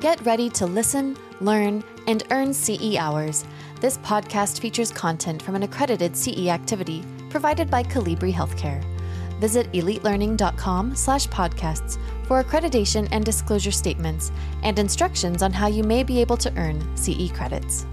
Get 0.00 0.24
ready 0.24 0.48
to 0.50 0.66
listen, 0.66 1.16
learn, 1.40 1.82
and 2.06 2.22
earn 2.30 2.54
CE 2.54 2.94
hours. 2.96 3.44
This 3.80 3.98
podcast 3.98 4.60
features 4.60 4.92
content 4.92 5.42
from 5.42 5.56
an 5.56 5.64
accredited 5.64 6.16
CE 6.16 6.46
activity 6.46 7.02
provided 7.28 7.68
by 7.70 7.82
Colibri 7.82 8.32
Healthcare. 8.32 8.82
Visit 9.40 9.70
elitelearning.com/podcasts 9.72 11.98
for 12.26 12.42
accreditation 12.42 13.06
and 13.10 13.24
disclosure 13.24 13.72
statements 13.72 14.32
and 14.62 14.78
instructions 14.78 15.42
on 15.42 15.52
how 15.52 15.66
you 15.66 15.82
may 15.82 16.02
be 16.02 16.18
able 16.20 16.38
to 16.38 16.50
earn 16.56 16.80
CE 16.96 17.28
credits. 17.28 17.84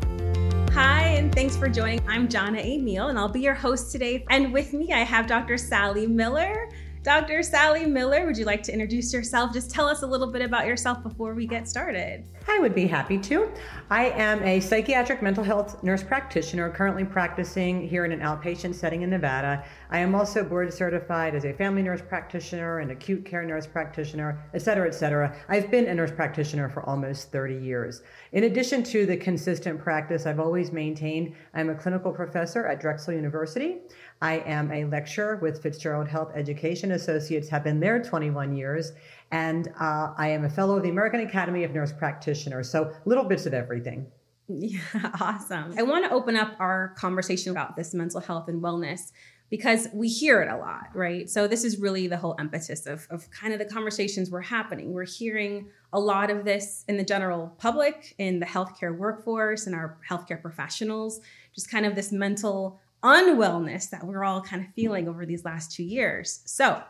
Hi, 0.72 1.16
and 1.18 1.34
thanks 1.34 1.58
for 1.58 1.68
joining. 1.68 2.00
I'm 2.08 2.30
Jana 2.30 2.60
Emil, 2.60 3.10
and 3.10 3.20
I'll 3.20 3.28
be 3.28 3.42
your 3.42 3.54
host 3.54 3.92
today. 3.92 4.24
And 4.30 4.54
with 4.54 4.72
me, 4.74 4.94
I 4.94 5.04
have 5.04 5.28
Dr. 5.28 5.58
Sally 5.58 6.08
Miller. 6.08 6.70
Dr. 7.04 7.44
Sally 7.44 7.86
Miller, 7.86 8.26
would 8.26 8.38
you 8.38 8.46
like 8.46 8.64
to 8.64 8.72
introduce 8.72 9.12
yourself? 9.12 9.52
Just 9.52 9.70
tell 9.70 9.90
us 9.90 10.04
a 10.04 10.08
little 10.08 10.32
bit 10.32 10.42
about 10.42 10.66
yourself 10.66 11.04
before 11.04 11.34
we 11.34 11.46
get 11.46 11.68
started. 11.68 12.24
I 12.48 12.60
would 12.60 12.76
be 12.76 12.88
happy 12.88 13.18
to. 13.20 13.50
I 13.90 14.10
am 14.10 14.44
a 14.44 14.60
psychiatric 14.60 15.22
mental 15.22 15.44
health 15.44 15.82
nurse 15.84 16.04
practitioner 16.04 16.70
currently 16.70 17.06
practicing 17.06 17.88
here 17.88 18.06
in 18.06 18.12
an 18.12 18.20
outpatient 18.20 18.76
setting 18.76 19.02
in 19.02 19.10
Nevada. 19.10 19.64
I 19.90 20.00
am 20.00 20.14
also 20.14 20.44
board 20.44 20.74
certified 20.74 21.36
as 21.36 21.46
a 21.46 21.54
family 21.54 21.84
nurse 21.84 22.02
practitioner 22.02 22.80
and 22.80 22.92
acute 22.92 23.24
care 23.26 23.44
nurse 23.44 23.66
practitioner, 23.66 24.44
et 24.54 24.62
cetera, 24.62 24.88
et 24.88 24.96
cetera. 24.96 25.36
I've 25.48 25.72
been 25.72 25.88
a 25.88 25.94
nurse 25.94 26.12
practitioner 26.12 26.70
for 26.70 26.84
almost 26.84 27.32
30 27.32 27.56
years. 27.56 28.02
In 28.34 28.44
addition 28.44 28.84
to 28.84 29.06
the 29.06 29.18
consistent 29.18 29.80
practice 29.82 30.26
I've 30.26 30.40
always 30.40 30.72
maintained, 30.72 31.36
I'm 31.54 31.70
a 31.70 31.76
clinical 31.76 32.12
professor 32.12 32.66
at 32.66 32.82
Drexel 32.82 33.14
University. 33.14 33.78
I 34.22 34.40
am 34.40 34.72
a 34.72 34.86
lecturer 34.86 35.38
with 35.38 35.62
Fitzgerald 35.62 36.08
Health 36.08 36.32
Education 36.36 36.92
Associates, 36.92 37.50
have 37.50 37.64
been 37.64 37.80
there 37.80 38.02
21 38.02 38.56
years, 38.56 38.94
and 39.34 39.70
uh, 39.80 40.14
I 40.16 40.28
am 40.28 40.46
a 40.46 40.50
fellow 40.50 40.78
of 40.78 40.84
the 40.84 40.90
American 40.90 41.22
Academy 41.22 41.64
of 41.64 41.72
Nurse 41.72 41.92
Practitioners. 41.92 42.70
So 42.70 42.94
little 43.06 43.24
bits 43.24 43.48
of 43.48 43.54
everything. 43.56 44.06
Yeah, 44.48 44.80
awesome. 45.20 45.74
I 45.76 45.82
want 45.82 46.06
to 46.06 46.12
open 46.12 46.38
up 46.38 46.56
our 46.60 46.94
conversation 46.98 47.52
about 47.52 47.76
this 47.76 47.96
mental 47.96 48.22
health 48.22 48.48
and 48.48 48.62
wellness 48.62 49.12
because 49.50 49.88
we 49.92 50.08
hear 50.08 50.44
it 50.44 50.52
a 50.52 50.58
lot, 50.58 50.90
right? 50.94 51.28
So 51.28 51.48
this 51.48 51.64
is 51.64 51.80
really 51.80 52.08
the 52.08 52.18
whole 52.18 52.36
impetus 52.40 52.86
of, 52.86 53.08
of 53.10 53.30
kind 53.32 53.54
of 53.54 53.60
the 53.60 53.66
conversations 53.66 54.30
we're 54.30 54.42
happening. 54.42 54.94
We're 54.94 55.06
hearing 55.06 55.68
a 55.92 56.00
lot 56.00 56.30
of 56.30 56.46
this 56.46 56.86
in 56.88 56.98
the 56.98 57.04
general 57.04 57.56
public, 57.58 58.14
in 58.20 58.40
the 58.40 58.46
healthcare 58.46 58.96
workforce, 58.96 59.66
and 59.66 59.76
our 59.76 59.98
healthcare 60.08 60.40
professionals, 60.40 61.22
just 61.56 61.72
kind 61.72 61.88
of 61.88 61.96
this 61.96 62.12
mental 62.12 62.80
unwellness 63.04 63.90
that 63.90 64.04
we're 64.06 64.24
all 64.24 64.42
kind 64.42 64.64
of 64.64 64.72
feeling 64.76 65.08
over 65.08 65.26
these 65.26 65.44
last 65.44 65.72
two 65.72 65.84
years. 65.84 66.42
So, 66.46 66.84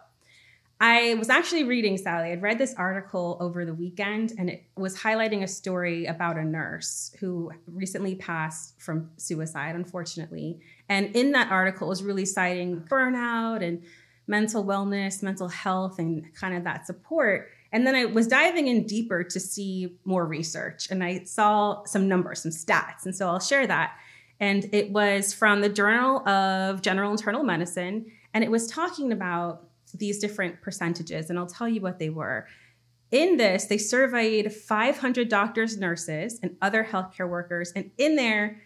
I 0.80 1.16
was 1.16 1.30
actually 1.30 1.64
reading, 1.64 1.98
Sally. 1.98 2.32
I'd 2.32 2.42
read 2.42 2.58
this 2.58 2.74
article 2.76 3.38
over 3.40 3.64
the 3.64 3.74
weekend, 3.74 4.34
and 4.38 4.50
it 4.50 4.66
was 4.76 4.98
highlighting 4.98 5.44
a 5.44 5.48
story 5.48 6.06
about 6.06 6.38
a 6.38 6.44
nurse 6.44 7.16
who 7.20 7.52
recently 7.68 8.16
passed 8.16 8.82
from 8.82 9.10
suicide, 9.18 9.76
unfortunately. 9.76 10.60
And 10.90 11.16
in 11.16 11.32
that 11.32 11.52
article, 11.52 11.88
it 11.88 11.90
was 11.90 12.04
really 12.04 12.26
citing 12.26 12.82
burnout 12.82 13.64
and 13.64 13.84
mental 14.28 14.66
wellness, 14.66 15.24
mental 15.24 15.48
health, 15.48 16.00
and 16.00 16.34
kind 16.36 16.56
of 16.56 16.64
that 16.66 16.86
support. 16.86 17.50
And 17.72 17.88
then 17.88 17.96
I 17.96 18.06
was 18.06 18.28
diving 18.28 18.68
in 18.68 18.86
deeper 18.86 19.24
to 19.24 19.40
see 19.40 19.98
more 20.04 20.26
research, 20.26 20.90
and 20.92 21.04
I 21.04 21.24
saw 21.24 21.86
some 21.86 22.08
numbers, 22.08 22.42
some 22.42 22.52
stats. 22.52 23.06
And 23.06 23.16
so 23.16 23.28
I'll 23.28 23.40
share 23.40 23.68
that 23.68 23.96
and 24.40 24.68
it 24.74 24.92
was 24.92 25.34
from 25.34 25.62
the 25.62 25.70
Journal 25.70 26.28
of 26.28 26.82
General 26.82 27.12
Internal 27.12 27.44
Medicine, 27.44 28.12
and 28.34 28.44
it 28.44 28.52
was 28.52 28.68
talking 28.68 29.12
about 29.14 29.70
these 29.94 30.20
different 30.20 30.62
percentages, 30.62 31.30
and 31.30 31.38
I'll 31.38 31.48
tell 31.48 31.68
you 31.68 31.82
what 31.82 32.00
they 32.00 32.10
were. 32.10 32.48
In 33.12 33.38
this, 33.38 33.66
they 33.66 33.78
surveyed 33.78 34.52
500 34.52 35.30
doctors, 35.30 35.78
nurses, 35.78 36.40
and 36.42 36.56
other 36.62 36.84
healthcare 36.84 37.30
workers, 37.30 37.72
and 37.76 37.92
in 37.98 38.16
there, 38.16 38.62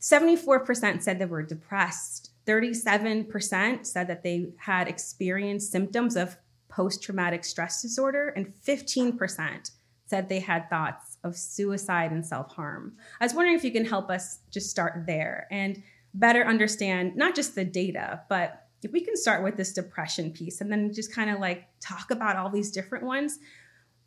74% 0.00 1.02
said 1.02 1.18
they 1.18 1.24
were 1.24 1.42
depressed. 1.42 2.30
37% 2.46 3.86
said 3.86 4.06
that 4.06 4.22
they 4.22 4.52
had 4.58 4.86
experienced 4.86 5.72
symptoms 5.72 6.14
of 6.14 6.36
post 6.68 7.02
traumatic 7.02 7.44
stress 7.44 7.80
disorder, 7.80 8.28
and 8.30 8.52
15% 8.66 9.70
said 10.06 10.28
they 10.28 10.40
had 10.40 10.68
thoughts 10.68 11.18
of 11.24 11.36
suicide 11.36 12.12
and 12.12 12.24
self 12.24 12.52
harm. 12.54 12.96
I 13.20 13.24
was 13.24 13.34
wondering 13.34 13.56
if 13.56 13.64
you 13.64 13.72
can 13.72 13.84
help 13.84 14.10
us 14.10 14.40
just 14.50 14.70
start 14.70 15.04
there 15.06 15.46
and 15.50 15.82
better 16.12 16.44
understand 16.44 17.16
not 17.16 17.34
just 17.34 17.54
the 17.54 17.64
data, 17.64 18.22
but 18.28 18.63
if 18.84 18.92
we 18.92 19.00
can 19.00 19.16
start 19.16 19.42
with 19.42 19.56
this 19.56 19.72
depression 19.72 20.30
piece 20.30 20.60
and 20.60 20.70
then 20.70 20.92
just 20.92 21.14
kind 21.14 21.30
of 21.30 21.40
like 21.40 21.64
talk 21.80 22.10
about 22.10 22.36
all 22.36 22.50
these 22.50 22.70
different 22.70 23.04
ones. 23.04 23.38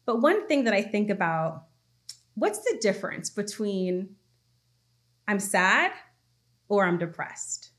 But 0.05 0.21
one 0.21 0.47
thing 0.47 0.63
that 0.65 0.73
I 0.73 0.81
think 0.81 1.09
about 1.09 1.63
what's 2.35 2.59
the 2.59 2.77
difference 2.79 3.29
between 3.29 4.15
I'm 5.27 5.39
sad 5.39 5.91
or 6.69 6.85
I'm 6.85 6.97
depressed? 6.97 7.71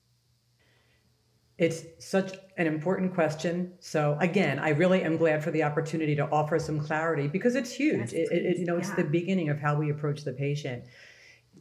It's 1.56 1.84
such 1.98 2.36
an 2.56 2.66
important 2.66 3.15
question. 3.15 3.72
So 3.80 4.16
again, 4.20 4.59
I 4.59 4.70
really 4.70 5.03
am 5.03 5.16
glad 5.16 5.42
for 5.42 5.50
the 5.50 5.65
opportunity 5.65 6.15
to 6.16 6.28
offer 6.30 6.59
some 6.59 6.78
clarity 6.78 7.26
because 7.26 7.56
it's 7.56 7.72
huge. 7.72 8.12
It, 8.12 8.30
it, 8.30 8.59
you 8.59 8.65
know, 8.65 8.76
it's 8.76 8.91
yeah. 8.91 8.97
the 8.97 9.04
beginning 9.04 9.48
of 9.48 9.59
how 9.59 9.75
we 9.75 9.91
approach 9.91 10.22
the 10.22 10.32
patient. 10.32 10.84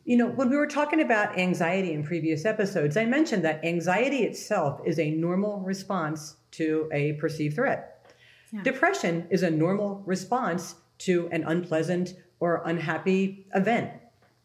You 0.08 0.16
know, 0.16 0.28
when 0.28 0.50
we 0.50 0.56
were 0.56 0.68
talking 0.68 1.02
about 1.02 1.38
anxiety 1.38 1.92
in 1.92 2.02
previous 2.02 2.46
episodes, 2.46 2.96
I 2.96 3.04
mentioned 3.04 3.44
that 3.44 3.66
anxiety 3.66 4.20
itself 4.20 4.80
is 4.86 5.00
a 5.00 5.12
normal 5.12 5.60
response 5.60 6.38
to 6.52 6.88
a 6.94 7.12
perceived 7.14 7.56
threat. 7.56 8.10
Yeah. 8.54 8.64
Depression 8.64 9.28
is 9.30 9.44
a 9.44 9.52
normal 9.52 10.02
response 10.06 10.76
to 11.00 11.28
an 11.34 11.44
unpleasant 11.44 12.14
or 12.40 12.62
unhappy 12.66 13.46
event 13.54 13.92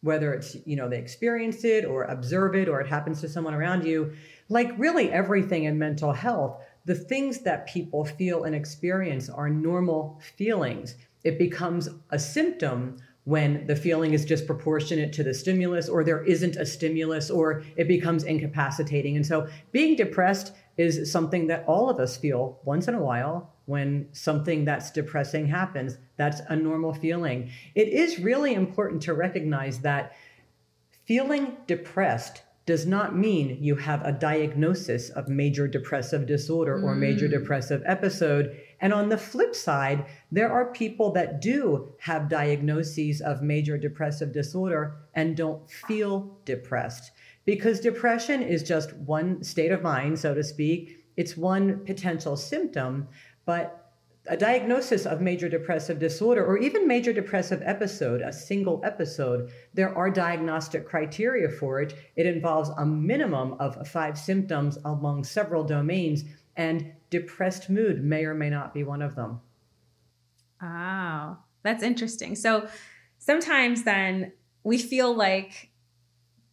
whether 0.01 0.35
it's 0.35 0.57
you 0.67 0.75
know 0.75 0.89
they 0.89 0.99
experience 0.99 1.63
it 1.63 1.85
or 1.85 2.03
observe 2.05 2.57
it 2.57 2.69
or 2.69 2.81
it 2.81 2.89
happens 2.89 3.21
to 3.21 3.29
someone 3.29 3.55
around 3.55 3.85
you 3.87 4.13
like 4.49 4.77
really 4.77 5.13
everything 5.13 5.65
in 5.65 5.79
mental 5.79 6.13
health 6.13 6.61
the 6.87 6.95
things 6.95 7.43
that 7.43 7.69
people 7.69 8.05
feel 8.05 8.43
and 8.43 8.55
experience 8.55 9.31
are 9.31 9.49
normal 9.49 10.21
feelings 10.37 10.97
it 11.23 11.39
becomes 11.39 11.89
a 12.11 12.19
symptom 12.19 12.97
when 13.25 13.67
the 13.67 13.77
feeling 13.77 14.15
is 14.15 14.25
disproportionate 14.25 15.13
to 15.13 15.23
the 15.23 15.33
stimulus 15.33 15.89
or 15.89 16.03
there 16.03 16.25
isn't 16.25 16.57
a 16.57 16.67
stimulus 16.67 17.31
or 17.31 17.63
it 17.77 17.87
becomes 17.87 18.25
incapacitating 18.25 19.17
and 19.17 19.25
so 19.25 19.49
being 19.71 19.95
depressed 19.95 20.53
is 20.77 21.11
something 21.11 21.47
that 21.47 21.65
all 21.67 21.91
of 21.91 21.99
us 22.01 22.17
feel 22.17 22.59
once 22.65 22.89
in 22.89 22.95
a 22.95 23.01
while 23.01 23.53
when 23.67 24.09
something 24.13 24.65
that's 24.65 24.91
depressing 24.91 25.47
happens. 25.47 25.99
That's 26.17 26.41
a 26.49 26.57
normal 26.57 26.95
feeling. 26.95 27.51
It 27.75 27.89
is 27.89 28.19
really 28.19 28.55
important 28.55 29.03
to 29.03 29.15
recognize 29.15 29.81
that 29.81 30.17
feeling 31.05 31.57
depressed 31.67 32.43
does 32.65 32.87
not 32.87 33.17
mean 33.17 33.59
you 33.61 33.75
have 33.75 34.05
a 34.05 34.13
diagnosis 34.13 35.11
of 35.11 35.29
major 35.29 35.67
depressive 35.67 36.27
disorder 36.27 36.81
or 36.81 36.95
major 36.95 37.27
mm. 37.27 37.33
depressive 37.33 37.83
episode. 37.85 38.57
And 38.83 38.93
on 38.93 39.09
the 39.09 39.17
flip 39.17 39.55
side, 39.55 40.05
there 40.31 40.53
are 40.53 40.73
people 40.73 41.13
that 41.13 41.41
do 41.41 41.95
have 42.01 42.29
diagnoses 42.29 43.21
of 43.21 43.41
major 43.41 43.79
depressive 43.79 44.33
disorder 44.33 44.97
and 45.15 45.37
don't 45.37 45.71
feel 45.71 46.37
depressed 46.45 47.13
because 47.45 47.81
depression 47.81 48.43
is 48.43 48.63
just 48.63 48.93
one 48.95 49.43
state 49.43 49.73
of 49.73 49.83
mind, 49.83 50.19
so 50.19 50.35
to 50.35 50.45
speak. 50.45 50.99
It's 51.17 51.37
one 51.37 51.85
potential 51.85 52.37
symptom, 52.37 53.09
but 53.45 53.79
a 54.27 54.37
diagnosis 54.37 55.05
of 55.05 55.21
major 55.21 55.49
depressive 55.49 55.99
disorder 55.99 56.45
or 56.45 56.57
even 56.57 56.87
major 56.87 57.13
depressive 57.13 57.61
episode, 57.65 58.21
a 58.21 58.33
single 58.33 58.81
episode, 58.85 59.51
there 59.75 59.97
are 59.97 60.11
diagnostic 60.11 60.87
criteria 60.87 61.49
for 61.49 61.81
it. 61.83 61.95
It 62.15 62.27
involves 62.27 62.71
a 62.79 62.87
minimum 62.87 63.55
of 63.55 63.87
five 63.89 64.17
symptoms 64.17 64.79
among 64.85 65.25
several 65.25 65.65
domains, 65.65 66.25
and 66.57 66.93
depressed 67.11 67.71
mood 67.71 68.03
may 68.05 68.25
or 68.25 68.35
may 68.35 68.51
not 68.51 68.75
be 68.75 68.85
one 68.85 69.03
of 69.03 69.15
them. 69.15 69.41
Oh, 70.63 71.39
that's 71.63 71.83
interesting. 71.83 72.37
So 72.37 72.69
sometimes 73.19 73.85
then 73.85 74.33
we 74.65 74.79
feel 74.79 75.15
like 75.15 75.71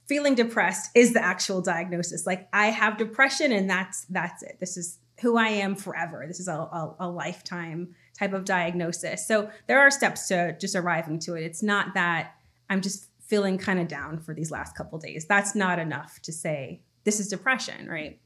feeling 0.07 0.35
depressed 0.35 0.89
is 0.95 1.13
the 1.13 1.24
actual 1.24 1.62
diagnosis. 1.62 2.25
Like 2.25 2.47
I 2.51 2.68
have 2.68 2.97
depression 2.97 3.51
and 3.51 3.69
that's 3.69 4.06
that's 4.09 4.41
it. 4.41 4.57
This 4.59 4.75
is 4.75 4.97
who 5.21 5.38
I 5.38 5.50
am 5.50 5.75
forever. 5.75 6.25
This 6.27 6.39
is 6.39 6.47
a, 6.47 6.53
a, 6.53 6.95
a, 7.01 7.09
lifetime 7.09 7.94
type 8.18 8.31
of 8.31 8.45
diagnosis. 8.45 9.27
So 9.27 9.50
there 9.68 9.79
are 9.79 9.91
steps 9.91 10.29
to 10.29 10.56
just 10.59 10.75
arriving 10.75 11.19
to 11.19 11.35
it. 11.35 11.44
It's 11.44 11.62
not 11.62 11.94
that 11.94 12.35
I'm 12.69 12.81
just 12.81 13.09
feeling 13.19 13.57
kind 13.57 13.79
of 13.79 13.88
down 13.89 14.19
for 14.19 14.33
these 14.33 14.50
last 14.50 14.75
couple 14.75 14.97
days. 14.97 15.25
That's 15.25 15.56
not 15.56 15.77
enough 15.77 16.21
to 16.24 16.31
say 16.31 16.81
this 17.03 17.19
is 17.19 17.27
depression, 17.27 17.88
right? 17.88 18.19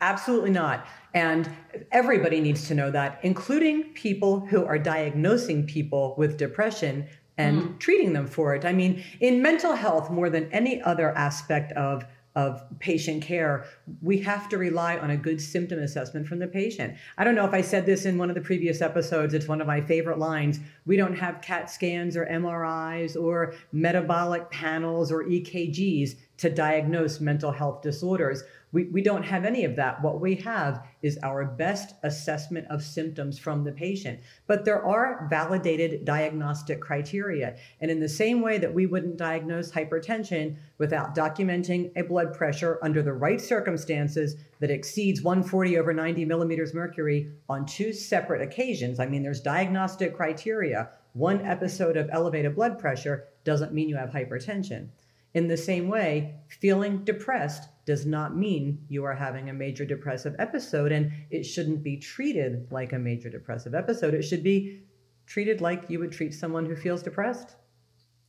Absolutely 0.00 0.50
not. 0.50 0.86
And 1.12 1.50
everybody 1.92 2.40
needs 2.40 2.68
to 2.68 2.74
know 2.74 2.90
that, 2.90 3.20
including 3.22 3.84
people 3.94 4.40
who 4.40 4.64
are 4.64 4.78
diagnosing 4.78 5.66
people 5.66 6.14
with 6.16 6.36
depression 6.36 7.06
and 7.36 7.62
mm. 7.62 7.78
treating 7.78 8.12
them 8.12 8.26
for 8.26 8.54
it. 8.54 8.64
I 8.64 8.72
mean, 8.72 9.02
in 9.20 9.42
mental 9.42 9.74
health, 9.74 10.10
more 10.10 10.30
than 10.30 10.50
any 10.52 10.80
other 10.82 11.10
aspect 11.16 11.72
of 11.72 12.04
of 12.36 12.62
patient 12.78 13.24
care, 13.24 13.64
we 14.02 14.18
have 14.18 14.48
to 14.48 14.56
rely 14.56 14.96
on 14.98 15.10
a 15.10 15.16
good 15.16 15.40
symptom 15.40 15.80
assessment 15.80 16.28
from 16.28 16.38
the 16.38 16.46
patient. 16.46 16.96
I 17.18 17.24
don't 17.24 17.34
know 17.34 17.44
if 17.44 17.52
I 17.52 17.60
said 17.60 17.86
this 17.86 18.04
in 18.04 18.18
one 18.18 18.28
of 18.28 18.36
the 18.36 18.40
previous 18.40 18.80
episodes, 18.80 19.34
it's 19.34 19.48
one 19.48 19.60
of 19.60 19.66
my 19.66 19.80
favorite 19.80 20.18
lines. 20.18 20.60
We 20.86 20.96
don't 20.96 21.18
have 21.18 21.42
CAT 21.42 21.68
scans 21.68 22.16
or 22.16 22.26
MRIs 22.26 23.20
or 23.20 23.54
metabolic 23.72 24.48
panels 24.50 25.10
or 25.10 25.24
EKGs 25.24 26.16
to 26.40 26.48
diagnose 26.48 27.20
mental 27.20 27.52
health 27.52 27.82
disorders. 27.82 28.42
We, 28.72 28.84
we 28.84 29.02
don't 29.02 29.24
have 29.24 29.44
any 29.44 29.64
of 29.64 29.76
that. 29.76 30.00
What 30.02 30.22
we 30.22 30.36
have 30.36 30.86
is 31.02 31.18
our 31.22 31.44
best 31.44 31.94
assessment 32.02 32.66
of 32.70 32.82
symptoms 32.82 33.38
from 33.38 33.62
the 33.62 33.72
patient. 33.72 34.20
But 34.46 34.64
there 34.64 34.82
are 34.82 35.26
validated 35.28 36.06
diagnostic 36.06 36.80
criteria. 36.80 37.56
And 37.82 37.90
in 37.90 38.00
the 38.00 38.08
same 38.08 38.40
way 38.40 38.56
that 38.56 38.72
we 38.72 38.86
wouldn't 38.86 39.18
diagnose 39.18 39.70
hypertension 39.70 40.56
without 40.78 41.14
documenting 41.14 41.92
a 41.94 42.04
blood 42.04 42.32
pressure 42.32 42.78
under 42.82 43.02
the 43.02 43.12
right 43.12 43.40
circumstances 43.40 44.36
that 44.60 44.70
exceeds 44.70 45.20
140 45.20 45.76
over 45.76 45.92
90 45.92 46.24
millimeters 46.24 46.72
mercury 46.72 47.30
on 47.50 47.66
two 47.66 47.92
separate 47.92 48.40
occasions, 48.40 48.98
I 48.98 49.04
mean, 49.04 49.22
there's 49.22 49.42
diagnostic 49.42 50.16
criteria. 50.16 50.88
One 51.12 51.44
episode 51.44 51.98
of 51.98 52.08
elevated 52.10 52.54
blood 52.54 52.78
pressure 52.78 53.24
doesn't 53.44 53.74
mean 53.74 53.90
you 53.90 53.96
have 53.96 54.10
hypertension. 54.10 54.88
In 55.32 55.46
the 55.46 55.56
same 55.56 55.88
way, 55.88 56.34
feeling 56.48 57.04
depressed 57.04 57.68
does 57.86 58.04
not 58.04 58.36
mean 58.36 58.84
you 58.88 59.04
are 59.04 59.14
having 59.14 59.48
a 59.48 59.52
major 59.52 59.84
depressive 59.84 60.34
episode, 60.38 60.90
and 60.90 61.12
it 61.30 61.44
shouldn't 61.44 61.82
be 61.82 61.96
treated 61.96 62.66
like 62.70 62.92
a 62.92 62.98
major 62.98 63.30
depressive 63.30 63.74
episode. 63.74 64.14
It 64.14 64.22
should 64.22 64.42
be 64.42 64.82
treated 65.26 65.60
like 65.60 65.88
you 65.88 66.00
would 66.00 66.10
treat 66.10 66.34
someone 66.34 66.66
who 66.66 66.74
feels 66.74 67.02
depressed. 67.02 67.54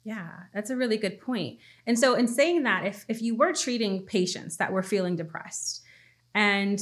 Yeah, 0.03 0.29
that's 0.53 0.69
a 0.69 0.75
really 0.75 0.97
good 0.97 1.19
point. 1.19 1.59
And 1.87 1.97
so, 1.97 2.15
in 2.15 2.27
saying 2.27 2.63
that, 2.63 2.85
if, 2.85 3.05
if 3.07 3.21
you 3.21 3.35
were 3.35 3.53
treating 3.53 4.03
patients 4.03 4.57
that 4.57 4.71
were 4.71 4.83
feeling 4.83 5.15
depressed, 5.15 5.81
and 6.35 6.79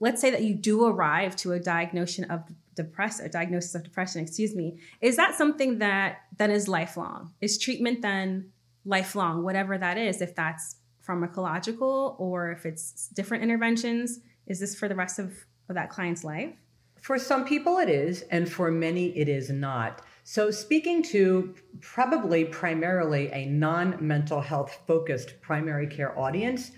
let's 0.00 0.20
say 0.20 0.30
that 0.30 0.42
you 0.42 0.54
do 0.54 0.86
arrive 0.86 1.36
to 1.36 1.52
a 1.52 1.60
diagnosis 1.60 2.24
of 2.28 2.42
depress 2.74 3.20
a 3.20 3.28
diagnosis 3.28 3.74
of 3.74 3.82
depression, 3.82 4.22
excuse 4.22 4.54
me, 4.54 4.78
is 5.00 5.16
that 5.16 5.34
something 5.34 5.78
that 5.78 6.18
then 6.36 6.50
is 6.50 6.68
lifelong? 6.68 7.32
Is 7.40 7.58
treatment 7.58 8.02
then 8.02 8.52
lifelong, 8.88 9.44
whatever 9.44 9.78
that 9.78 9.98
is, 9.98 10.20
if 10.20 10.34
that's 10.34 10.76
pharmacological 11.06 12.18
or 12.18 12.50
if 12.50 12.66
it's 12.66 13.08
different 13.08 13.44
interventions? 13.44 14.20
Is 14.46 14.58
this 14.58 14.74
for 14.74 14.88
the 14.88 14.94
rest 14.96 15.18
of, 15.18 15.32
of 15.68 15.74
that 15.74 15.90
client's 15.90 16.24
life? 16.24 16.54
For 17.00 17.18
some 17.18 17.44
people, 17.44 17.78
it 17.78 17.88
is, 17.88 18.22
and 18.22 18.50
for 18.50 18.70
many, 18.72 19.16
it 19.16 19.28
is 19.28 19.50
not. 19.50 20.02
So, 20.24 20.50
speaking 20.50 21.02
to 21.04 21.54
probably 21.80 22.44
primarily 22.44 23.30
a 23.32 23.46
non 23.46 23.96
mental 24.00 24.40
health 24.40 24.80
focused 24.86 25.40
primary 25.40 25.86
care 25.86 26.18
audience, 26.18 26.72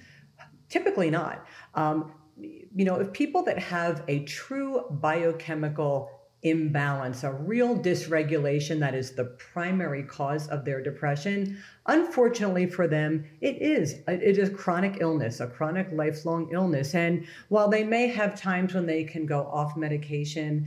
typically 0.69 1.11
not. 1.11 1.47
Um, 1.75 2.13
you 2.37 2.85
know, 2.85 2.97
if 2.97 3.13
people 3.13 3.43
that 3.45 3.59
have 3.59 4.05
a 4.09 4.25
true 4.25 4.85
biochemical 4.91 6.20
imbalance, 6.43 7.23
a 7.23 7.33
real 7.33 7.79
dysregulation 7.79 8.79
that 8.81 8.95
is 8.95 9.13
the 9.13 9.25
primary 9.25 10.03
cause 10.03 10.49
of 10.49 10.65
their 10.65 10.83
depression. 10.83 11.63
Unfortunately 11.87 12.67
for 12.67 12.89
them, 12.89 13.25
it 13.41 13.61
is 13.61 13.97
it 14.09 14.39
is 14.39 14.49
chronic 14.51 14.99
illness, 15.01 15.41
a 15.41 15.47
chronic 15.47 15.89
lifelong 15.93 16.49
illness. 16.53 16.95
And 16.95 17.27
while 17.49 17.69
they 17.69 17.85
may 17.85 18.09
have 18.09 18.41
times 18.41 18.75
when 18.75 18.87
they 18.87 19.05
can 19.05 19.27
go 19.27 19.43
off 19.53 19.77
medication, 19.77 20.67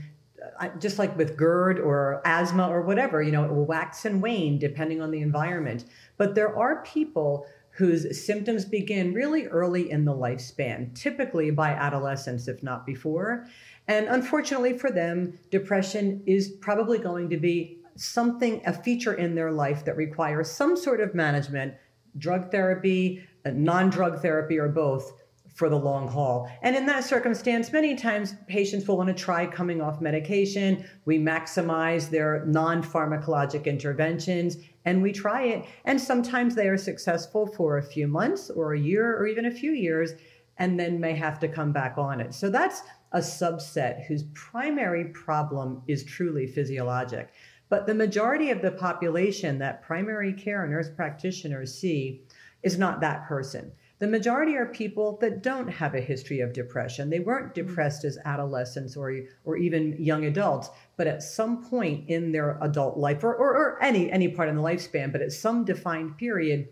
uh, 0.60 0.68
just 0.80 1.00
like 1.00 1.18
with 1.18 1.38
GERD 1.38 1.80
or 1.80 2.22
asthma 2.26 2.68
or 2.68 2.82
whatever, 2.82 3.24
you 3.24 3.32
know, 3.32 3.44
it 3.44 3.52
will 3.52 3.66
wax 3.66 4.06
and 4.06 4.22
wane 4.22 4.60
depending 4.60 5.02
on 5.02 5.10
the 5.10 5.22
environment. 5.22 5.86
But 6.18 6.36
there 6.36 6.56
are 6.56 6.84
people 6.84 7.48
whose 7.76 8.24
symptoms 8.24 8.66
begin 8.66 9.14
really 9.14 9.48
early 9.48 9.90
in 9.90 10.06
the 10.06 10.14
lifespan, 10.14 10.94
typically 10.94 11.50
by 11.50 11.70
adolescence, 11.72 12.48
if 12.48 12.62
not 12.62 12.86
before. 12.86 13.48
And 13.88 14.08
unfortunately 14.08 14.78
for 14.78 14.92
them, 14.92 15.38
depression 15.52 16.24
is 16.26 16.50
probably 16.62 17.00
going 17.00 17.30
to 17.30 17.38
be 17.38 17.80
something, 17.96 18.62
a 18.66 18.74
feature 18.74 19.14
in 19.14 19.36
their 19.36 19.52
life 19.52 19.86
that 19.86 19.98
requires 19.98 20.50
some 20.50 20.76
sort 20.76 21.02
of 21.02 21.14
management, 21.14 21.74
drug 22.18 22.52
therapy, 22.52 23.24
uh, 23.46 23.52
non 23.54 23.90
drug 23.90 24.22
therapy, 24.22 24.58
or 24.58 24.70
both 24.70 25.14
for 25.54 25.70
the 25.70 25.78
long 25.78 26.08
haul. 26.08 26.50
And 26.64 26.76
in 26.76 26.86
that 26.88 27.04
circumstance, 27.04 27.72
many 27.72 27.96
times 27.96 28.34
patients 28.48 28.88
will 28.88 28.98
want 28.98 29.10
to 29.10 29.14
try 29.14 29.46
coming 29.46 29.82
off 29.82 30.02
medication. 30.02 30.84
We 31.06 31.20
maximize 31.20 32.10
their 32.10 32.44
non 32.46 32.82
pharmacologic 32.82 33.66
interventions 33.66 34.58
and 34.86 35.02
we 35.02 35.12
try 35.12 35.44
it. 35.44 35.66
And 35.86 36.02
sometimes 36.02 36.56
they 36.56 36.68
are 36.68 36.78
successful 36.78 37.46
for 37.46 37.78
a 37.78 37.84
few 37.84 38.08
months 38.08 38.50
or 38.50 38.74
a 38.74 38.80
year 38.80 39.16
or 39.16 39.28
even 39.28 39.46
a 39.46 39.52
few 39.52 39.72
years 39.72 40.14
and 40.58 40.80
then 40.80 41.00
may 41.00 41.14
have 41.16 41.40
to 41.40 41.48
come 41.48 41.72
back 41.72 41.98
on 41.98 42.22
it. 42.22 42.34
So 42.34 42.50
that's 42.50 42.82
a 43.12 43.20
subset 43.20 44.06
whose 44.06 44.24
primary 44.34 45.06
problem 45.06 45.82
is 45.88 46.04
truly 46.04 46.48
physiologic. 46.48 47.32
But 47.70 47.88
the 47.88 47.96
majority 47.96 48.52
of 48.52 48.62
the 48.62 48.72
population 48.72 49.60
that 49.60 49.82
primary 49.82 50.34
care 50.34 50.68
nurse 50.68 50.90
practitioners 50.90 51.74
see 51.74 52.24
is 52.62 52.78
not 52.78 53.02
that 53.02 53.28
person. 53.28 53.72
The 54.00 54.08
majority 54.08 54.58
are 54.58 54.66
people 54.66 55.18
that 55.22 55.42
don't 55.42 55.70
have 55.70 55.96
a 55.96 56.02
history 56.02 56.42
of 56.42 56.52
depression. 56.52 57.10
They 57.10 57.20
weren't 57.20 57.52
mm. 57.52 57.54
depressed 57.54 58.04
as 58.04 58.18
adolescents 58.26 58.98
or, 58.98 59.18
or 59.46 59.56
even 59.56 59.96
young 59.98 60.26
adults, 60.26 60.70
but 60.98 61.08
at 61.08 61.24
some 61.24 61.64
point 61.64 62.10
in 62.10 62.32
their 62.32 62.58
adult 62.62 62.98
life 62.98 63.24
or, 63.24 63.34
or, 63.34 63.56
or 63.56 63.82
any, 63.82 64.12
any 64.12 64.28
part 64.28 64.50
in 64.50 64.56
the 64.56 64.62
lifespan, 64.62 65.12
but 65.12 65.22
at 65.22 65.32
some 65.32 65.64
defined 65.64 66.18
period, 66.18 66.68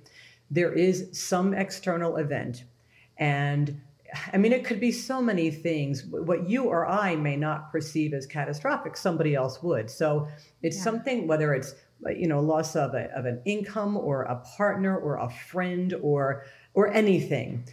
there 0.49 0.73
is 0.73 1.07
some 1.13 1.53
external 1.53 2.17
event. 2.17 2.65
And 3.17 3.81
I 4.33 4.37
mean, 4.37 4.51
it 4.51 4.65
could 4.65 4.79
be 4.79 4.91
so 4.91 5.21
many 5.21 5.51
things. 5.51 6.03
What 6.05 6.49
you 6.49 6.65
or 6.65 6.87
I 6.87 7.15
may 7.15 7.37
not 7.37 7.71
perceive 7.71 8.13
as 8.13 8.25
catastrophic, 8.25 8.97
somebody 8.97 9.35
else 9.35 9.63
would. 9.63 9.89
So 9.89 10.27
it's 10.61 10.77
yeah. 10.77 10.83
something, 10.83 11.27
whether 11.27 11.53
it's 11.53 11.75
you 12.15 12.27
know 12.27 12.39
loss 12.39 12.75
of, 12.75 12.93
a, 12.93 13.11
of 13.15 13.25
an 13.25 13.41
income 13.45 13.95
or 13.95 14.23
a 14.23 14.35
partner 14.57 14.97
or 14.97 15.17
a 15.17 15.29
friend 15.29 15.93
or 16.01 16.45
or 16.73 16.91
anything. 16.93 17.65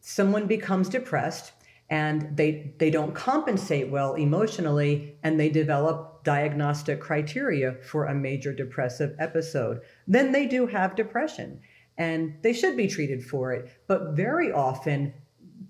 Someone 0.00 0.46
becomes 0.46 0.88
depressed 0.88 1.52
and 1.88 2.36
they 2.36 2.74
they 2.78 2.90
don't 2.90 3.14
compensate 3.14 3.88
well 3.90 4.14
emotionally 4.14 5.16
and 5.22 5.38
they 5.38 5.48
develop 5.48 6.24
diagnostic 6.24 7.00
criteria 7.00 7.76
for 7.84 8.06
a 8.06 8.14
major 8.14 8.52
depressive 8.52 9.14
episode. 9.20 9.80
Then 10.08 10.32
they 10.32 10.46
do 10.46 10.66
have 10.66 10.96
depression 10.96 11.60
and 11.98 12.34
they 12.42 12.52
should 12.52 12.76
be 12.76 12.88
treated 12.88 13.24
for 13.24 13.52
it. 13.52 13.70
But 13.86 14.12
very 14.12 14.52
often 14.52 15.12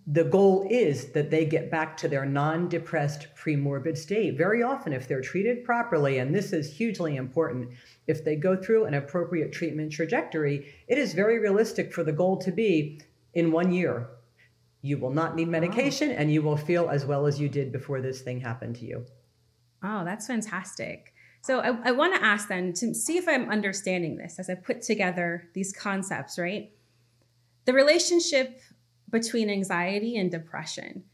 the 0.06 0.24
goal 0.24 0.66
is 0.70 1.12
that 1.12 1.30
they 1.30 1.44
get 1.44 1.70
back 1.70 1.96
to 1.96 2.08
their 2.08 2.24
non 2.24 2.68
depressed 2.68 3.26
premorbid 3.36 3.96
state. 3.96 4.38
Very 4.38 4.62
often, 4.62 4.92
if 4.92 5.08
they're 5.08 5.20
treated 5.20 5.64
properly, 5.64 6.18
and 6.18 6.34
this 6.34 6.52
is 6.52 6.72
hugely 6.72 7.16
important, 7.16 7.70
if 8.06 8.24
they 8.24 8.36
go 8.36 8.56
through 8.56 8.84
an 8.84 8.94
appropriate 8.94 9.52
treatment 9.52 9.92
trajectory, 9.92 10.72
it 10.86 10.96
is 10.96 11.12
very 11.12 11.38
realistic 11.40 11.92
for 11.92 12.04
the 12.04 12.12
goal 12.12 12.36
to 12.38 12.52
be 12.52 13.00
in 13.34 13.50
one 13.50 13.72
year. 13.72 14.08
You 14.80 14.98
will 14.98 15.10
not 15.10 15.34
need 15.34 15.48
medication 15.48 16.12
and 16.12 16.32
you 16.32 16.42
will 16.42 16.56
feel 16.56 16.88
as 16.88 17.04
well 17.04 17.26
as 17.26 17.40
you 17.40 17.48
did 17.48 17.72
before 17.72 18.00
this 18.00 18.20
thing 18.20 18.40
happened 18.40 18.76
to 18.76 18.86
you. 18.86 19.04
Oh, 19.82 20.04
that's 20.04 20.28
fantastic. 20.28 21.12
So 21.46 21.60
I, 21.60 21.78
I 21.84 21.92
want 21.92 22.12
to 22.16 22.24
ask 22.24 22.48
then 22.48 22.72
to 22.72 22.92
see 22.92 23.18
if 23.18 23.28
I'm 23.28 23.48
understanding 23.50 24.16
this 24.16 24.40
as 24.40 24.50
I 24.50 24.56
put 24.56 24.82
together 24.82 25.48
these 25.54 25.72
concepts, 25.72 26.40
right? 26.40 26.72
The 27.66 27.72
relationship 27.72 28.60
between 29.10 29.48
anxiety 29.48 30.16
and 30.16 30.28
depression? 30.28 31.04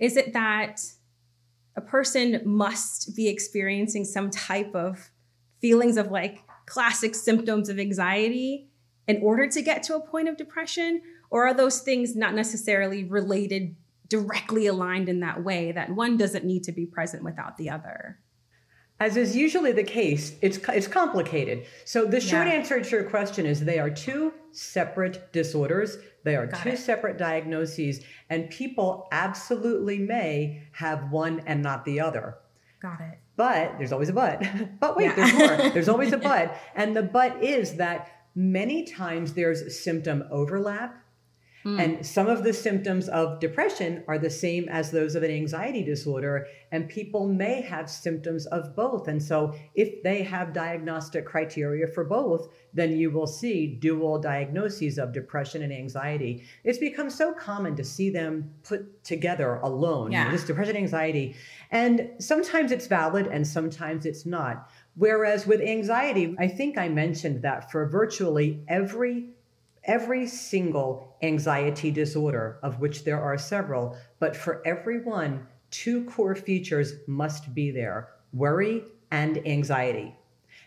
Is 0.00 0.16
it 0.16 0.32
that 0.32 0.80
a 1.76 1.80
person 1.80 2.40
must 2.44 3.14
be 3.14 3.28
experiencing 3.28 4.04
some 4.04 4.28
type 4.30 4.74
of 4.74 5.10
feelings 5.60 5.96
of 5.96 6.10
like 6.10 6.42
classic 6.66 7.14
symptoms 7.14 7.68
of 7.68 7.78
anxiety 7.78 8.68
in 9.06 9.22
order 9.22 9.46
to 9.46 9.62
get 9.62 9.84
to 9.84 9.94
a 9.94 10.00
point 10.00 10.28
of 10.28 10.36
depression? 10.36 11.00
Or 11.30 11.46
are 11.46 11.54
those 11.54 11.80
things 11.80 12.16
not 12.16 12.34
necessarily 12.34 13.04
related, 13.04 13.76
directly 14.08 14.66
aligned 14.66 15.08
in 15.08 15.20
that 15.20 15.44
way 15.44 15.70
that 15.70 15.90
one 15.90 16.16
doesn't 16.16 16.44
need 16.44 16.64
to 16.64 16.72
be 16.72 16.86
present 16.86 17.22
without 17.22 17.56
the 17.56 17.70
other? 17.70 18.18
As 19.00 19.16
is 19.16 19.36
usually 19.36 19.72
the 19.72 19.82
case, 19.82 20.36
it's, 20.40 20.58
it's 20.68 20.86
complicated. 20.86 21.66
So, 21.84 22.04
the 22.04 22.20
short 22.20 22.46
yeah. 22.46 22.54
answer 22.54 22.80
to 22.80 22.90
your 22.90 23.04
question 23.04 23.44
is 23.44 23.60
they 23.60 23.80
are 23.80 23.90
two 23.90 24.32
separate 24.52 25.32
disorders. 25.32 25.98
They 26.22 26.36
are 26.36 26.46
Got 26.46 26.62
two 26.62 26.68
it. 26.70 26.78
separate 26.78 27.18
diagnoses, 27.18 28.00
and 28.30 28.48
people 28.50 29.08
absolutely 29.10 29.98
may 29.98 30.62
have 30.72 31.10
one 31.10 31.42
and 31.46 31.62
not 31.62 31.84
the 31.84 32.00
other. 32.00 32.36
Got 32.80 33.00
it. 33.00 33.18
But 33.36 33.78
there's 33.78 33.92
always 33.92 34.10
a 34.10 34.12
but. 34.12 34.42
but 34.80 34.96
wait, 34.96 35.06
yeah. 35.06 35.14
there's 35.16 35.34
more. 35.34 35.70
There's 35.70 35.88
always 35.88 36.12
a 36.12 36.18
but. 36.30 36.56
And 36.74 36.96
the 36.96 37.02
but 37.02 37.42
is 37.42 37.76
that 37.76 38.10
many 38.34 38.84
times 38.84 39.34
there's 39.34 39.78
symptom 39.78 40.24
overlap 40.30 41.03
Mm. 41.64 41.82
And 41.82 42.06
some 42.06 42.28
of 42.28 42.44
the 42.44 42.52
symptoms 42.52 43.08
of 43.08 43.40
depression 43.40 44.04
are 44.06 44.18
the 44.18 44.28
same 44.28 44.68
as 44.68 44.90
those 44.90 45.14
of 45.14 45.22
an 45.22 45.30
anxiety 45.30 45.82
disorder, 45.82 46.46
and 46.72 46.88
people 46.88 47.26
may 47.26 47.62
have 47.62 47.88
symptoms 47.88 48.44
of 48.46 48.76
both. 48.76 49.08
And 49.08 49.22
so, 49.22 49.54
if 49.74 50.02
they 50.02 50.22
have 50.22 50.52
diagnostic 50.52 51.24
criteria 51.24 51.86
for 51.86 52.04
both, 52.04 52.48
then 52.74 52.96
you 52.96 53.10
will 53.10 53.26
see 53.26 53.66
dual 53.66 54.18
diagnoses 54.18 54.98
of 54.98 55.12
depression 55.12 55.62
and 55.62 55.72
anxiety. 55.72 56.44
It's 56.64 56.78
become 56.78 57.08
so 57.08 57.32
common 57.32 57.76
to 57.76 57.84
see 57.84 58.10
them 58.10 58.52
put 58.62 59.02
together 59.02 59.56
alone, 59.56 60.12
yeah. 60.12 60.30
this 60.30 60.44
depression, 60.44 60.76
anxiety. 60.76 61.34
And 61.70 62.10
sometimes 62.18 62.72
it's 62.72 62.86
valid 62.86 63.26
and 63.28 63.46
sometimes 63.46 64.04
it's 64.04 64.26
not. 64.26 64.68
Whereas 64.96 65.46
with 65.46 65.60
anxiety, 65.60 66.36
I 66.38 66.46
think 66.46 66.78
I 66.78 66.88
mentioned 66.88 67.42
that 67.42 67.70
for 67.70 67.88
virtually 67.88 68.62
every 68.68 69.33
every 69.84 70.26
single 70.26 71.16
anxiety 71.22 71.90
disorder, 71.90 72.58
of 72.62 72.80
which 72.80 73.04
there 73.04 73.20
are 73.20 73.38
several, 73.38 73.96
but 74.18 74.36
for 74.36 74.62
every 74.66 75.00
one, 75.00 75.46
two 75.70 76.04
core 76.04 76.34
features 76.34 76.94
must 77.06 77.54
be 77.54 77.70
there 77.70 78.08
worry 78.32 78.82
and 79.12 79.46
anxiety. 79.46 80.12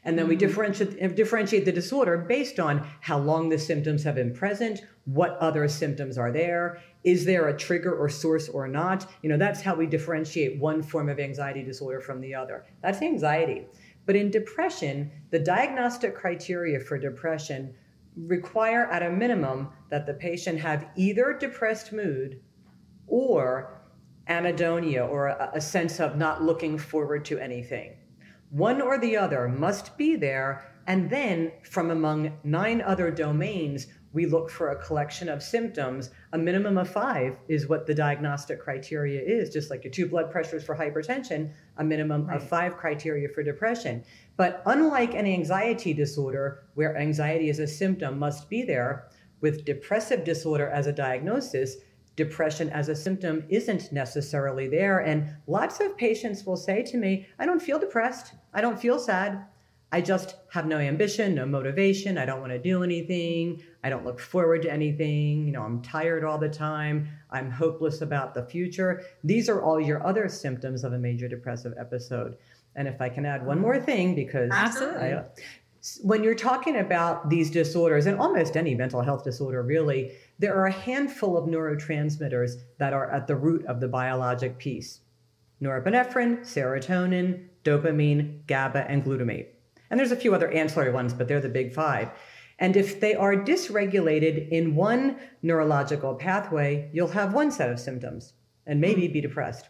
And 0.05 0.17
then 0.17 0.23
mm-hmm. 0.23 0.29
we 0.29 0.35
differentiate, 0.37 1.15
differentiate 1.15 1.65
the 1.65 1.71
disorder 1.71 2.17
based 2.17 2.61
on 2.61 2.87
how 3.01 3.17
long 3.17 3.49
the 3.49 3.59
symptoms 3.59 4.03
have 4.03 4.15
been 4.15 4.33
present, 4.33 4.81
what 5.03 5.37
other 5.39 5.67
symptoms 5.67 6.17
are 6.17 6.31
there, 6.31 6.81
is 7.03 7.25
there 7.25 7.49
a 7.49 7.57
trigger 7.57 7.93
or 7.93 8.07
source 8.07 8.47
or 8.47 8.67
not? 8.67 9.11
You 9.21 9.29
know, 9.29 9.37
that's 9.37 9.61
how 9.61 9.75
we 9.75 9.85
differentiate 9.85 10.59
one 10.59 10.81
form 10.81 11.09
of 11.09 11.19
anxiety 11.19 11.63
disorder 11.63 11.99
from 11.99 12.21
the 12.21 12.33
other. 12.35 12.65
That's 12.81 13.01
anxiety. 13.01 13.65
But 14.05 14.15
in 14.15 14.31
depression, 14.31 15.11
the 15.29 15.39
diagnostic 15.39 16.15
criteria 16.15 16.79
for 16.79 16.97
depression 16.97 17.73
require 18.25 18.85
at 18.87 19.03
a 19.03 19.09
minimum 19.09 19.69
that 19.89 20.05
the 20.05 20.13
patient 20.13 20.59
have 20.59 20.89
either 20.95 21.37
depressed 21.39 21.93
mood 21.93 22.41
or 23.07 23.81
anhedonia 24.27 25.07
or 25.07 25.27
a, 25.27 25.51
a, 25.53 25.61
sense 25.61 25.99
of 25.99 26.17
not 26.17 26.43
looking 26.43 26.77
forward 26.77 27.23
to 27.25 27.37
anything. 27.39 27.95
One 28.49 28.81
or 28.81 28.97
the 28.97 29.17
other 29.17 29.47
must 29.47 29.97
be 29.97 30.15
there, 30.15 30.73
and 30.87 31.09
then 31.09 31.51
from 31.63 31.91
among 31.91 32.37
nine 32.43 32.81
other 32.81 33.11
domains, 33.11 33.87
we 34.13 34.25
look 34.25 34.49
for 34.49 34.69
a 34.69 34.83
collection 34.83 35.29
of 35.29 35.43
symptoms. 35.43 36.11
A 36.33 36.37
minimum 36.37 36.77
of 36.77 36.89
five 36.89 37.37
is 37.47 37.67
what 37.67 37.85
the 37.85 37.93
diagnostic 37.93 38.59
criteria 38.59 39.21
is, 39.21 39.49
just 39.49 39.69
like 39.69 39.83
your 39.83 39.91
two 39.91 40.07
blood 40.07 40.31
pressures 40.31 40.63
for 40.63 40.75
hypertension, 40.75 41.51
a 41.77 41.83
minimum 41.83 42.25
right. 42.25 42.37
of 42.37 42.47
five 42.47 42.77
criteria 42.77 43.27
for 43.29 43.43
depression. 43.43 44.03
But 44.37 44.61
unlike 44.65 45.15
an 45.15 45.25
anxiety 45.25 45.93
disorder, 45.93 46.63
where 46.75 46.95
anxiety 46.95 47.49
as 47.49 47.59
a 47.59 47.67
symptom 47.67 48.19
must 48.19 48.49
be 48.49 48.61
there, 48.63 49.09
with 49.41 49.65
depressive 49.65 50.23
disorder 50.23 50.67
as 50.67 50.87
a 50.87 50.93
diagnosis, 50.93 51.77
depression 52.15 52.69
as 52.69 52.89
a 52.89 52.95
symptom 52.95 53.43
isn't 53.49 53.91
necessarily 53.91 54.67
there. 54.67 54.99
And 54.99 55.29
lots 55.47 55.79
of 55.79 55.97
patients 55.97 56.45
will 56.45 56.57
say 56.57 56.83
to 56.83 56.97
me, 56.97 57.27
I 57.39 57.45
don't 57.45 57.61
feel 57.61 57.79
depressed. 57.79 58.33
I 58.53 58.61
don't 58.61 58.79
feel 58.79 58.99
sad. 58.99 59.45
I 59.91 60.01
just 60.01 60.35
have 60.51 60.65
no 60.65 60.79
ambition, 60.79 61.35
no 61.35 61.45
motivation. 61.45 62.17
I 62.17 62.25
don't 62.25 62.41
want 62.41 62.51
to 62.51 62.59
do 62.59 62.83
anything. 62.83 63.63
I 63.83 63.89
don't 63.89 64.03
look 64.03 64.19
forward 64.19 64.63
to 64.63 64.71
anything. 64.71 65.45
You 65.45 65.53
know, 65.53 65.61
I'm 65.61 65.81
tired 65.81 66.25
all 66.25 66.37
the 66.37 66.49
time. 66.49 67.07
I'm 67.31 67.49
hopeless 67.49 68.01
about 68.01 68.33
the 68.33 68.43
future. 68.43 69.03
These 69.23 69.47
are 69.47 69.61
all 69.61 69.79
your 69.79 70.05
other 70.05 70.27
symptoms 70.27 70.83
of 70.83 70.91
a 70.91 70.99
major 70.99 71.29
depressive 71.29 71.73
episode. 71.79 72.35
And 72.77 72.87
if 72.87 73.01
I 73.01 73.09
can 73.09 73.25
add 73.25 73.45
one 73.45 73.59
more 73.59 73.79
thing, 73.79 74.15
because 74.15 74.51
absolutely. 74.53 75.13
I, 75.13 75.23
when 76.03 76.23
you're 76.23 76.35
talking 76.35 76.77
about 76.77 77.29
these 77.29 77.49
disorders, 77.49 78.05
and 78.05 78.19
almost 78.19 78.55
any 78.55 78.75
mental 78.75 79.01
health 79.01 79.23
disorder 79.23 79.63
really, 79.63 80.11
there 80.39 80.55
are 80.55 80.67
a 80.67 80.71
handful 80.71 81.37
of 81.37 81.49
neurotransmitters 81.49 82.61
that 82.77 82.93
are 82.93 83.09
at 83.11 83.27
the 83.27 83.35
root 83.35 83.65
of 83.65 83.79
the 83.79 83.87
biologic 83.87 84.57
piece 84.57 85.01
norepinephrine, 85.59 86.41
serotonin, 86.41 87.47
dopamine, 87.63 88.45
GABA, 88.45 88.89
and 88.91 89.03
glutamate. 89.03 89.47
And 89.89 89.99
there's 89.99 90.11
a 90.11 90.15
few 90.15 90.35
other 90.35 90.51
ancillary 90.51 90.91
ones, 90.91 91.13
but 91.13 91.27
they're 91.27 91.41
the 91.41 91.49
big 91.49 91.73
five. 91.73 92.11
And 92.59 92.75
if 92.75 92.99
they 92.99 93.15
are 93.15 93.35
dysregulated 93.35 94.49
in 94.49 94.75
one 94.75 95.17
neurological 95.41 96.13
pathway, 96.13 96.91
you'll 96.93 97.07
have 97.07 97.33
one 97.33 97.49
set 97.49 97.71
of 97.71 97.79
symptoms 97.79 98.33
and 98.67 98.79
maybe 98.79 99.07
be 99.07 99.21
depressed. 99.21 99.69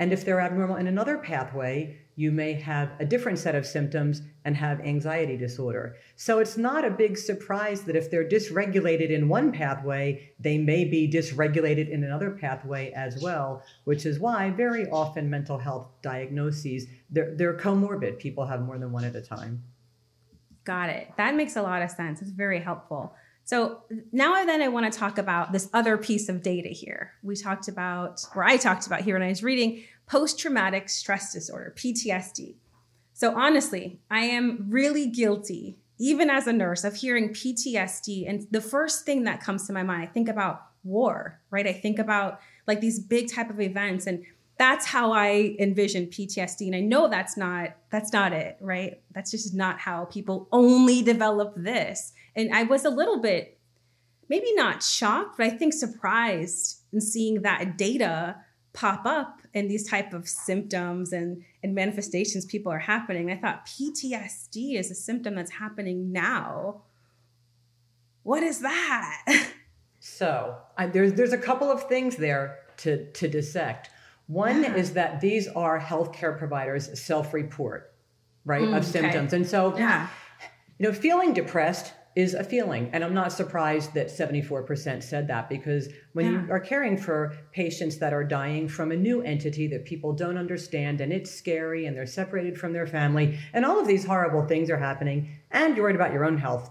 And 0.00 0.14
if 0.14 0.24
they're 0.24 0.40
abnormal 0.40 0.76
in 0.76 0.86
another 0.86 1.18
pathway, 1.18 1.98
you 2.16 2.32
may 2.32 2.54
have 2.54 2.90
a 3.00 3.04
different 3.04 3.38
set 3.38 3.54
of 3.54 3.66
symptoms 3.66 4.22
and 4.46 4.56
have 4.56 4.80
anxiety 4.80 5.36
disorder. 5.36 5.96
So 6.16 6.38
it's 6.38 6.56
not 6.56 6.86
a 6.86 6.90
big 6.90 7.18
surprise 7.18 7.82
that 7.82 7.96
if 7.96 8.10
they're 8.10 8.28
dysregulated 8.28 9.10
in 9.10 9.28
one 9.28 9.52
pathway, 9.52 10.32
they 10.40 10.56
may 10.56 10.86
be 10.86 11.06
dysregulated 11.06 11.90
in 11.90 12.02
another 12.02 12.30
pathway 12.30 12.92
as 12.92 13.22
well, 13.22 13.62
which 13.84 14.06
is 14.06 14.18
why 14.18 14.50
very 14.50 14.88
often 14.88 15.28
mental 15.28 15.58
health 15.58 15.88
diagnoses, 16.00 16.86
they're, 17.10 17.34
they're 17.36 17.56
comorbid. 17.56 18.18
People 18.18 18.46
have 18.46 18.62
more 18.62 18.78
than 18.78 18.92
one 18.92 19.04
at 19.04 19.14
a 19.14 19.22
time. 19.22 19.62
Got 20.64 20.88
it. 20.88 21.08
That 21.18 21.34
makes 21.34 21.56
a 21.56 21.62
lot 21.62 21.82
of 21.82 21.90
sense. 21.90 22.22
It's 22.22 22.30
very 22.30 22.60
helpful. 22.60 23.14
So 23.50 23.82
now 24.12 24.44
then 24.44 24.62
I 24.62 24.68
want 24.68 24.92
to 24.92 24.96
talk 24.96 25.18
about 25.18 25.50
this 25.50 25.68
other 25.72 25.98
piece 25.98 26.28
of 26.28 26.40
data 26.40 26.68
here. 26.68 27.14
We 27.20 27.34
talked 27.34 27.66
about, 27.66 28.24
or 28.36 28.44
I 28.44 28.56
talked 28.56 28.86
about 28.86 29.00
here 29.00 29.16
when 29.16 29.24
I 29.24 29.28
was 29.28 29.42
reading 29.42 29.82
post 30.06 30.38
traumatic 30.38 30.88
stress 30.88 31.32
disorder, 31.32 31.74
PTSD. 31.76 32.54
So 33.12 33.36
honestly, 33.36 33.98
I 34.08 34.20
am 34.20 34.66
really 34.68 35.08
guilty, 35.08 35.80
even 35.98 36.30
as 36.30 36.46
a 36.46 36.52
nurse, 36.52 36.84
of 36.84 36.94
hearing 36.94 37.30
PTSD. 37.30 38.24
And 38.28 38.46
the 38.52 38.60
first 38.60 39.04
thing 39.04 39.24
that 39.24 39.42
comes 39.42 39.66
to 39.66 39.72
my 39.72 39.82
mind, 39.82 40.04
I 40.04 40.06
think 40.06 40.28
about 40.28 40.62
war, 40.84 41.40
right? 41.50 41.66
I 41.66 41.72
think 41.72 41.98
about 41.98 42.38
like 42.68 42.80
these 42.80 43.00
big 43.00 43.32
type 43.32 43.50
of 43.50 43.60
events 43.60 44.06
and 44.06 44.24
that's 44.58 44.86
how 44.86 45.10
I 45.12 45.56
envision 45.58 46.06
PTSD. 46.06 46.66
And 46.66 46.76
I 46.76 46.80
know 46.80 47.08
that's 47.08 47.36
not 47.36 47.74
that's 47.90 48.12
not 48.12 48.32
it, 48.32 48.58
right? 48.60 49.00
That's 49.12 49.32
just 49.32 49.54
not 49.54 49.80
how 49.80 50.04
people 50.04 50.46
only 50.52 51.02
develop 51.02 51.54
this. 51.56 52.12
And 52.36 52.54
I 52.54 52.64
was 52.64 52.84
a 52.84 52.90
little 52.90 53.20
bit 53.20 53.58
maybe 54.30 54.54
not 54.54 54.82
shocked, 54.82 55.36
but 55.36 55.46
I 55.46 55.50
think 55.50 55.74
surprised 55.74 56.80
in 56.92 57.00
seeing 57.00 57.42
that 57.42 57.76
data 57.76 58.36
pop 58.72 59.04
up 59.04 59.42
and 59.52 59.68
these 59.68 59.88
type 59.88 60.12
of 60.14 60.28
symptoms 60.28 61.12
and, 61.12 61.42
and 61.62 61.74
manifestations 61.74 62.46
people 62.46 62.70
are 62.70 62.78
happening. 62.78 63.30
I 63.30 63.36
thought 63.36 63.66
PTSD 63.66 64.78
is 64.78 64.90
a 64.90 64.94
symptom 64.94 65.34
that's 65.34 65.50
happening 65.50 66.12
now. 66.12 66.82
What 68.22 68.44
is 68.44 68.60
that? 68.60 69.26
so 70.00 70.56
I, 70.78 70.86
there's 70.86 71.14
there's 71.14 71.32
a 71.32 71.38
couple 71.38 71.70
of 71.70 71.88
things 71.88 72.16
there 72.16 72.58
to 72.78 73.10
to 73.12 73.28
dissect. 73.28 73.90
One 74.28 74.62
yeah. 74.62 74.76
is 74.76 74.92
that 74.92 75.20
these 75.20 75.48
are 75.48 75.80
healthcare 75.80 76.38
providers 76.38 77.00
self-report, 77.02 77.92
right, 78.44 78.62
mm, 78.62 78.76
of 78.76 78.84
symptoms, 78.84 79.32
and 79.32 79.44
so 79.44 79.76
yeah. 79.76 80.06
you 80.78 80.86
know, 80.86 80.92
feeling 80.92 81.32
depressed 81.32 81.92
is 82.16 82.34
a 82.34 82.42
feeling. 82.42 82.90
And 82.92 83.04
I'm 83.04 83.14
not 83.14 83.32
surprised 83.32 83.94
that 83.94 84.08
74% 84.08 85.02
said 85.02 85.28
that 85.28 85.48
because 85.48 85.88
when 86.12 86.26
yeah. 86.26 86.42
you 86.42 86.50
are 86.50 86.58
caring 86.58 86.96
for 86.96 87.36
patients 87.52 87.98
that 87.98 88.12
are 88.12 88.24
dying 88.24 88.68
from 88.68 88.90
a 88.90 88.96
new 88.96 89.22
entity 89.22 89.68
that 89.68 89.84
people 89.84 90.12
don't 90.12 90.36
understand 90.36 91.00
and 91.00 91.12
it's 91.12 91.30
scary 91.30 91.86
and 91.86 91.96
they're 91.96 92.06
separated 92.06 92.58
from 92.58 92.72
their 92.72 92.86
family 92.86 93.38
and 93.52 93.64
all 93.64 93.78
of 93.78 93.86
these 93.86 94.04
horrible 94.04 94.44
things 94.44 94.70
are 94.70 94.78
happening 94.78 95.28
and 95.52 95.76
you're 95.76 95.84
worried 95.84 95.96
about 95.96 96.12
your 96.12 96.24
own 96.24 96.38
health, 96.38 96.70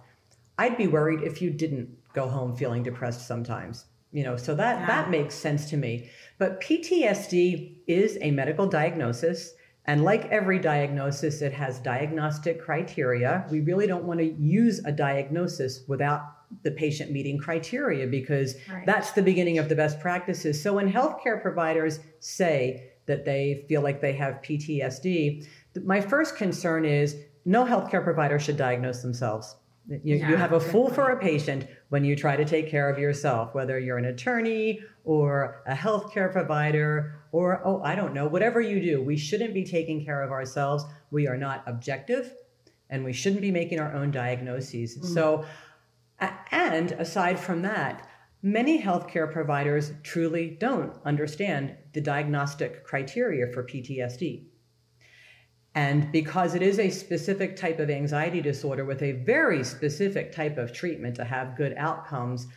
I'd 0.58 0.78
be 0.78 0.88
worried 0.88 1.22
if 1.24 1.42
you 1.42 1.52
didn't 1.52 1.98
go 2.14 2.28
home 2.28 2.56
feeling 2.56 2.84
depressed 2.84 3.26
sometimes. 3.26 3.86
You 4.12 4.24
know, 4.24 4.36
so 4.38 4.56
that 4.56 4.80
yeah. 4.80 4.88
that 4.88 5.10
makes 5.10 5.36
sense 5.36 5.70
to 5.70 5.78
me. 5.78 6.10
But 6.40 6.62
PTSD 6.62 7.76
is 7.88 8.18
a 8.22 8.32
medical 8.32 8.68
diagnosis 8.68 9.54
and 9.90 10.04
like 10.04 10.26
every 10.26 10.60
diagnosis, 10.60 11.42
it 11.42 11.52
has 11.52 11.80
diagnostic 11.80 12.62
criteria. 12.62 13.44
We 13.50 13.62
really 13.62 13.88
don't 13.88 14.04
want 14.04 14.20
to 14.20 14.26
use 14.34 14.86
a 14.86 14.92
diagnosis 14.92 15.82
without 15.88 16.22
the 16.62 16.70
patient 16.70 17.12
meeting 17.12 17.40
criteria 17.40 18.06
because 18.06 18.54
right. 18.72 18.86
that's 18.86 19.14
the 19.14 19.24
beginning 19.24 19.58
of 19.58 19.68
the 19.68 19.74
best 19.74 20.00
practices. 20.00 20.62
So 20.62 20.74
when 20.74 20.94
healthcare 20.94 21.42
providers 21.42 22.02
say 22.20 22.92
that 23.08 23.26
they 23.26 23.66
feel 23.68 23.82
like 23.82 24.00
they 24.00 24.14
have 24.14 24.44
PTSD, 24.44 25.48
my 25.84 26.02
first 26.02 26.36
concern 26.36 26.86
is 26.86 27.16
no 27.46 27.66
healthcare 27.66 28.04
provider 28.04 28.38
should 28.38 28.58
diagnose 28.58 29.02
themselves. 29.02 29.56
You, 29.90 30.18
yeah, 30.18 30.30
you 30.30 30.36
have 30.36 30.54
a 30.54 30.60
fool 30.60 30.90
for 30.90 31.10
a 31.10 31.18
patient 31.20 31.68
when 31.90 32.04
you 32.04 32.16
try 32.16 32.36
to 32.36 32.46
take 32.46 32.70
care 32.70 32.90
of 32.90 33.00
yourself, 33.00 33.56
whether 33.56 33.80
you're 33.80 33.98
an 33.98 34.06
attorney 34.06 34.82
or 35.04 35.64
a 35.66 35.74
healthcare 35.74 36.32
provider 36.32 37.16
or, 37.32 37.62
oh, 37.66 37.82
I 37.84 37.96
don't 37.96 38.14
know, 38.14 38.28
whatever 38.28 38.62
you 38.62 38.80
do. 38.80 39.02
We 39.02 39.18
shouldn't 39.18 39.54
be 39.54 39.64
taking 39.64 40.06
care 40.06 40.22
of 40.22 40.32
ourselves. 40.32 40.86
We 41.10 41.28
are 41.28 41.38
not 41.38 41.64
objective 41.66 42.34
and 42.90 43.04
we 43.04 43.14
shouldn't 43.14 43.42
be 43.42 43.52
making 43.52 43.80
our 43.80 43.94
own 43.94 44.12
diagnoses. 44.12 44.98
Mm. 44.98 45.14
So, 45.14 45.46
and 46.52 46.92
aside 46.94 47.40
from 47.40 47.64
that, 47.64 48.08
many 48.42 48.82
healthcare 48.82 49.32
providers 49.32 49.94
truly 50.04 50.58
don't 50.60 50.94
understand 51.04 51.76
the 51.94 52.02
diagnostic 52.02 52.84
criteria 52.84 53.52
for 53.52 53.64
PTSD. 53.64 54.46
And 55.76 56.12
because 56.12 56.56
it 56.56 56.62
is 56.62 56.80
a 56.80 56.90
specific 56.90 57.56
type 57.56 57.80
of 57.80 57.90
anxiety 57.90 58.42
disorder 58.42 58.86
with 58.86 59.02
a 59.04 59.12
very 59.12 59.64
specific 59.64 60.32
type 60.32 60.58
of 60.58 60.74
treatment 60.74 61.16
to 61.16 61.24
have 61.24 61.56
good 61.56 61.76
outcomes, 61.78 62.48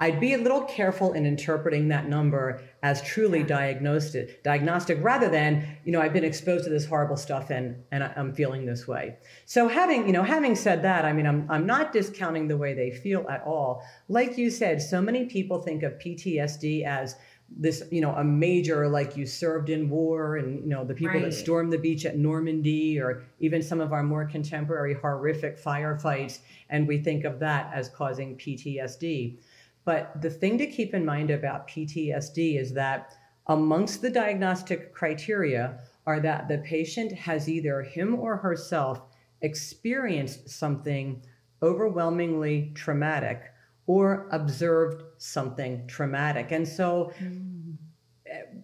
I'd 0.00 0.18
be 0.18 0.34
a 0.34 0.38
little 0.38 0.62
careful 0.62 1.12
in 1.12 1.24
interpreting 1.24 1.88
that 1.88 2.08
number 2.08 2.60
as 2.82 3.00
truly 3.02 3.42
diagnostic, 3.44 4.42
diagnostic 4.42 4.98
rather 5.00 5.28
than, 5.28 5.76
you 5.84 5.92
know, 5.92 6.00
I've 6.00 6.12
been 6.12 6.24
exposed 6.24 6.64
to 6.64 6.70
this 6.70 6.84
horrible 6.84 7.16
stuff 7.16 7.50
and, 7.50 7.76
and 7.92 8.02
I'm 8.02 8.34
feeling 8.34 8.66
this 8.66 8.88
way. 8.88 9.16
So 9.46 9.68
having, 9.68 10.06
you 10.06 10.12
know, 10.12 10.24
having 10.24 10.56
said 10.56 10.82
that, 10.82 11.04
I 11.04 11.12
mean, 11.12 11.26
I'm, 11.26 11.48
I'm 11.48 11.66
not 11.66 11.92
discounting 11.92 12.48
the 12.48 12.56
way 12.56 12.74
they 12.74 12.90
feel 12.90 13.26
at 13.28 13.42
all. 13.44 13.82
Like 14.08 14.36
you 14.36 14.50
said, 14.50 14.82
so 14.82 15.00
many 15.00 15.26
people 15.26 15.62
think 15.62 15.84
of 15.84 15.92
PTSD 15.98 16.84
as 16.84 17.14
this, 17.56 17.82
you 17.90 18.00
know, 18.00 18.14
a 18.14 18.24
major, 18.24 18.88
like 18.88 19.16
you 19.16 19.26
served 19.26 19.70
in 19.70 19.88
war 19.88 20.36
and, 20.36 20.60
you 20.62 20.68
know, 20.68 20.84
the 20.84 20.94
people 20.94 21.14
right. 21.14 21.24
that 21.24 21.32
stormed 21.32 21.72
the 21.72 21.78
beach 21.78 22.04
at 22.04 22.18
Normandy 22.18 23.00
or 23.00 23.24
even 23.40 23.62
some 23.62 23.80
of 23.80 23.92
our 23.92 24.02
more 24.02 24.26
contemporary 24.26 24.94
horrific 24.94 25.62
firefights. 25.62 26.40
And 26.68 26.86
we 26.86 26.98
think 26.98 27.24
of 27.24 27.38
that 27.40 27.70
as 27.72 27.88
causing 27.88 28.36
PTSD. 28.36 29.38
But 29.84 30.20
the 30.20 30.30
thing 30.30 30.58
to 30.58 30.66
keep 30.66 30.92
in 30.92 31.04
mind 31.04 31.30
about 31.30 31.68
PTSD 31.68 32.60
is 32.60 32.74
that 32.74 33.14
amongst 33.46 34.02
the 34.02 34.10
diagnostic 34.10 34.92
criteria 34.92 35.78
are 36.06 36.20
that 36.20 36.48
the 36.48 36.58
patient 36.58 37.12
has 37.12 37.48
either 37.48 37.82
him 37.82 38.14
or 38.14 38.36
herself 38.36 39.00
experienced 39.40 40.50
something 40.50 41.22
overwhelmingly 41.62 42.72
traumatic 42.74 43.52
or 43.86 44.28
observed 44.30 45.02
something 45.18 45.86
traumatic. 45.86 46.52
And 46.52 46.66
so 46.66 47.12
mm. 47.20 47.76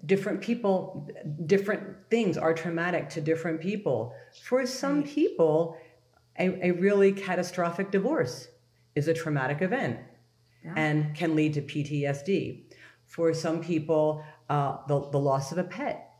different 0.07 0.41
people, 0.41 1.11
different 1.47 1.83
things 2.11 2.39
are 2.39 2.55
traumatic 2.55 3.09
to 3.11 3.21
different 3.21 3.61
people. 3.61 4.15
For 4.43 4.67
some 4.67 5.01
right. 5.01 5.07
people, 5.07 5.77
a, 6.39 6.69
a 6.69 6.71
really 6.73 7.13
catastrophic 7.13 7.91
divorce 7.91 8.49
is 8.95 9.09
a 9.09 9.15
traumatic 9.15 9.63
event 9.63 9.99
yeah. 10.65 10.75
and 10.77 11.15
can 11.15 11.37
lead 11.37 11.55
to 11.55 11.63
PTSD. 11.63 12.65
For 13.07 13.35
some 13.35 13.63
people, 13.63 14.25
uh, 14.49 14.79
the, 14.89 15.11
the 15.11 15.19
loss 15.19 15.53
of 15.53 15.59
a 15.59 15.65
pet, 15.65 16.11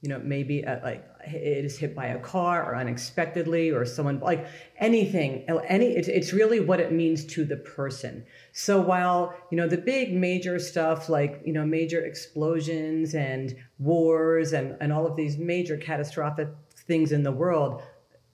you 0.00 0.08
know, 0.08 0.18
maybe 0.18 0.62
a, 0.62 0.80
like 0.82 1.04
it 1.26 1.64
is 1.64 1.78
hit 1.78 1.94
by 1.94 2.06
a 2.06 2.18
car 2.18 2.64
or 2.64 2.76
unexpectedly 2.76 3.70
or 3.70 3.84
someone 3.84 4.20
like 4.20 4.46
anything 4.78 5.44
any 5.66 5.86
it's, 5.86 6.08
it's 6.08 6.32
really 6.32 6.60
what 6.60 6.80
it 6.80 6.92
means 6.92 7.24
to 7.26 7.44
the 7.44 7.56
person. 7.56 8.24
So 8.52 8.80
while 8.80 9.34
you 9.50 9.56
know 9.56 9.68
the 9.68 9.78
big 9.78 10.12
major 10.12 10.58
stuff 10.58 11.08
like 11.08 11.42
you 11.44 11.52
know 11.52 11.64
major 11.64 12.04
explosions 12.04 13.14
and 13.14 13.54
wars 13.78 14.52
and 14.52 14.76
and 14.80 14.92
all 14.92 15.06
of 15.06 15.16
these 15.16 15.38
major 15.38 15.76
catastrophic 15.76 16.48
things 16.86 17.12
in 17.12 17.22
the 17.22 17.32
world 17.32 17.82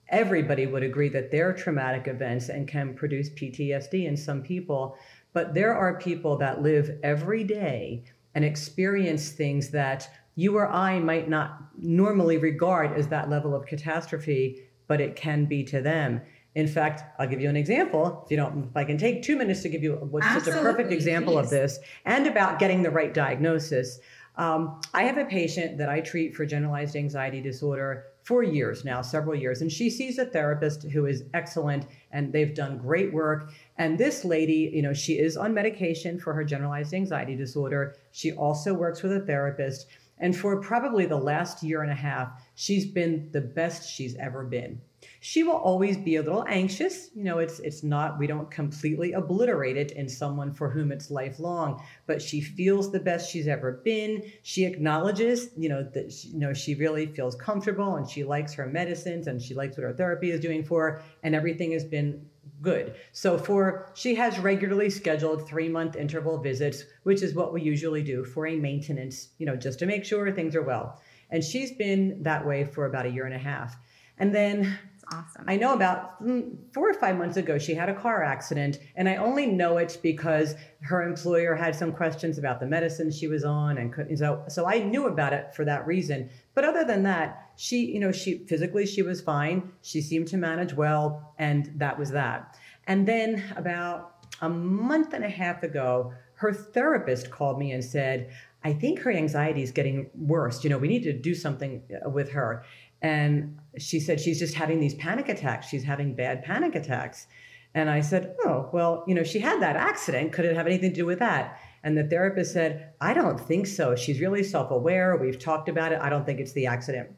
everybody 0.09 0.66
would 0.66 0.83
agree 0.83 1.09
that 1.09 1.31
they're 1.31 1.52
traumatic 1.52 2.07
events 2.07 2.49
and 2.49 2.69
can 2.69 2.95
produce 2.95 3.31
PTSD 3.31 4.07
in 4.07 4.16
some 4.16 4.43
people. 4.43 4.97
But 5.33 5.55
there 5.55 5.75
are 5.75 5.99
people 5.99 6.37
that 6.38 6.62
live 6.62 6.99
every 7.02 7.45
day 7.45 8.05
and 8.35 8.45
experience 8.45 9.31
things 9.31 9.71
that 9.71 10.09
you 10.37 10.57
or 10.57 10.69
I 10.69 11.00
might 11.00 11.28
not 11.28 11.59
normally 11.78 12.38
regard 12.38 12.93
as 12.93 13.09
that 13.09 13.28
level 13.28 13.55
of 13.55 13.66
catastrophe, 13.66 14.62
but 14.87 15.00
it 15.00 15.16
can 15.16 15.47
be 15.47 15.64
to 15.64 15.81
them. 15.81 16.21
In 16.55 16.69
fact, 16.69 17.02
I'll 17.19 17.26
give 17.26 17.40
you 17.40 17.50
an 17.50 17.57
example. 17.57 18.23
If 18.25 18.31
you 18.31 18.37
don't, 18.37 18.69
if 18.71 18.76
I 18.76 18.85
can 18.85 18.97
take 18.97 19.23
two 19.23 19.37
minutes 19.37 19.62
to 19.62 19.69
give 19.69 19.83
you 19.83 19.97
what's 19.97 20.26
Absolutely, 20.26 20.52
such 20.52 20.61
a 20.61 20.62
perfect 20.62 20.93
example 20.93 21.35
please. 21.35 21.45
of 21.45 21.50
this, 21.50 21.78
and 22.05 22.26
about 22.26 22.59
getting 22.59 22.83
the 22.83 22.90
right 22.90 23.12
diagnosis. 23.12 23.99
Um, 24.37 24.81
I 24.93 25.05
have 25.05 25.16
a 25.16 25.25
patient 25.25 25.78
that 25.78 25.88
I 25.88 26.00
treat 26.00 26.35
for 26.35 26.45
generalized 26.45 26.95
anxiety 26.95 27.40
disorder 27.40 28.05
for 28.23 28.43
years 28.43 28.85
now, 28.85 29.00
several 29.02 29.35
years. 29.35 29.62
And 29.62 29.71
she 29.71 29.88
sees 29.88 30.19
a 30.19 30.26
therapist 30.26 30.83
who 30.83 31.07
is 31.07 31.25
excellent 31.33 31.87
and 32.11 32.33
they've 32.33 32.55
done 32.55 32.76
great 32.76 33.12
work. 33.12 33.52
And 33.78 33.97
this 33.97 34.25
lady, 34.25 34.71
you 34.75 34.83
know, 34.83 34.93
she 34.93 35.19
is 35.19 35.37
on 35.37 35.55
medication 35.55 36.19
for 36.19 36.35
her 36.35 36.45
generalized 36.45 36.93
anxiety 36.93 37.37
disorder. 37.37 37.97
She 38.12 38.33
also 38.33 38.75
works 38.75 39.02
with 39.02 39.12
a 39.12 39.21
therapist. 39.21 39.87
And 40.19 40.37
for 40.37 40.61
probably 40.61 41.07
the 41.07 41.17
last 41.17 41.63
year 41.63 41.83
and 41.83 41.91
a 41.91 41.95
half, 41.95 42.43
she's 42.55 42.87
been 42.87 43.29
the 43.33 43.41
best 43.41 43.91
she's 43.91 44.17
ever 44.17 44.45
been. 44.45 44.81
She 45.21 45.43
will 45.43 45.57
always 45.57 45.97
be 45.97 46.17
a 46.17 46.23
little 46.23 46.45
anxious. 46.49 47.11
You 47.15 47.25
know 47.25 47.39
it's 47.39 47.59
it's 47.61 47.83
not 47.83 48.19
we 48.19 48.27
don't 48.27 48.51
completely 48.51 49.13
obliterate 49.13 49.77
it 49.77 49.93
in 49.93 50.09
someone 50.09 50.53
for 50.53 50.71
whom 50.71 50.91
it's 50.91 51.11
lifelong 51.11 51.83
but 52.07 52.23
she 52.23 52.41
feels 52.41 52.91
the 52.91 53.01
best 53.01 53.31
she's 53.31 53.47
ever 53.47 53.73
been. 53.85 54.23
She 54.43 54.65
acknowledges 54.65 55.51
you 55.57 55.69
know 55.69 55.83
that 55.83 56.13
she, 56.13 56.29
you 56.29 56.39
know 56.39 56.55
she 56.55 56.75
really 56.75 57.07
feels 57.07 57.35
comfortable 57.37 57.97
and 57.97 58.09
she 58.09 58.25
likes 58.25 58.55
her 58.55 58.67
medicines 58.67 59.27
and 59.27 59.41
she 59.41 59.55
likes 59.55 59.76
what 59.76 59.85
her 59.85 59.93
therapy 59.93 60.31
is 60.31 60.41
doing 60.41 60.65
for 60.65 60.91
her 60.91 61.02
and 61.23 61.35
everything 61.35 61.73
has 61.73 61.85
been 61.85 62.26
good. 62.62 62.95
So 63.12 63.38
for 63.38 63.90
she 63.95 64.14
has 64.14 64.38
regularly 64.38 64.90
scheduled 64.90 65.47
3 65.49 65.69
month 65.69 65.97
interval 65.97 66.38
visits 66.38 66.84
which 67.02 67.23
is 67.23 67.34
what 67.34 67.52
we 67.52 67.62
usually 67.62 68.02
do 68.02 68.25
for 68.25 68.47
a 68.47 68.56
maintenance 68.56 69.28
you 69.38 69.47
know 69.47 69.56
just 69.56 69.78
to 69.80 69.86
make 69.86 70.04
sure 70.04 70.30
things 70.32 70.56
are 70.56 70.62
well. 70.62 71.00
And 71.30 71.42
she's 71.42 71.73
been 71.73 72.23
that 72.23 72.47
way 72.47 72.64
for 72.64 72.86
about 72.86 73.06
a 73.06 73.10
year 73.10 73.26
and 73.26 73.34
a 73.34 73.38
half. 73.38 73.76
And 74.19 74.34
then 74.34 74.78
awesome. 75.12 75.45
I 75.47 75.56
know 75.56 75.75
about 75.75 76.23
mm, 76.23 76.56
four 76.73 76.90
or 76.90 76.95
five 76.95 77.16
months 77.16 77.36
ago, 77.36 77.58
she 77.58 77.75
had 77.75 77.88
a 77.88 77.95
car 77.95 78.23
accident, 78.23 78.78
and 78.97 79.08
I 79.08 79.16
only 79.16 79.47
know 79.47 79.78
it 79.78 79.99
because 80.02 80.54
her 80.80 81.02
employer 81.02 81.54
had 81.54 81.75
some 81.75 81.92
questions 81.92 82.38
about 82.38 82.60
the 82.60 82.66
medicine 82.66 83.10
she 83.10 83.28
was 83.28 83.45
on, 83.45 83.78
and 83.78 83.92
could, 83.92 84.19
so 84.19 84.45
so 84.49 84.66
I 84.66 84.78
knew 84.78 85.06
about 85.06 85.32
it 85.32 85.54
for 85.54 85.64
that 85.64 85.86
reason. 85.86 86.30
But 86.54 86.64
other 86.64 86.84
than 86.84 87.02
that, 87.04 87.50
she, 87.56 87.86
you 87.86 88.00
know, 88.00 88.12
she 88.12 88.38
physically 88.47 88.86
she 88.86 89.02
was 89.02 89.21
fine. 89.21 89.73
She 89.82 90.00
seemed 90.00 90.28
to 90.28 90.36
manage 90.36 90.75
well, 90.75 91.34
and 91.38 91.73
that 91.76 91.99
was 91.99 92.10
that. 92.10 92.56
And 92.86 93.06
then 93.06 93.42
about 93.56 94.26
a 94.40 94.49
month 94.49 95.12
and 95.12 95.25
a 95.25 95.28
half 95.28 95.62
ago, 95.62 96.12
her 96.34 96.52
therapist 96.52 97.30
called 97.30 97.58
me 97.58 97.73
and 97.73 97.82
said, 97.82 98.30
I 98.66 98.73
think 98.73 98.99
her 99.00 99.12
anxiety 99.12 99.62
is 99.62 99.71
getting 99.71 100.10
worse. 100.14 100.64
You 100.64 100.71
know, 100.71 100.78
we 100.78 100.88
need 100.88 101.04
to 101.04 101.12
do 101.12 101.34
something 101.34 101.82
uh, 102.04 102.10
with 102.10 102.30
her. 102.32 102.64
And 103.06 103.56
she 103.78 104.00
said 104.00 104.21
she's 104.21 104.40
just 104.40 104.54
having 104.54 104.80
these 104.80 104.95
panic 104.95 105.28
attacks. 105.28 105.69
She's 105.69 105.84
having 105.84 106.16
bad 106.16 106.42
panic 106.42 106.75
attacks. 106.75 107.28
And 107.73 107.88
I 107.88 108.00
said, 108.00 108.34
Oh, 108.45 108.69
well, 108.73 109.04
you 109.06 109.14
know, 109.14 109.23
she 109.23 109.38
had 109.38 109.62
that 109.62 109.76
accident. 109.76 110.32
Could 110.32 110.45
it 110.45 110.56
have 110.56 110.66
anything 110.66 110.90
to 110.90 110.97
do 110.97 111.06
with 111.06 111.21
that? 111.21 111.60
And 111.84 111.97
the 111.97 112.02
therapist 112.02 112.52
said, 112.52 112.95
I 113.00 113.14
don't 113.14 113.38
think 113.38 113.69
so. 113.69 113.95
She's 113.95 114.21
really 114.21 114.42
self 114.42 114.73
aware. 114.73 115.16
We've 115.16 115.38
talked 115.38 115.69
about 115.69 115.92
it. 115.92 116.00
I 116.02 116.08
don't 116.08 116.26
think 116.26 116.40
it's 116.40 116.52
the 116.52 116.66
accident. 116.66 117.10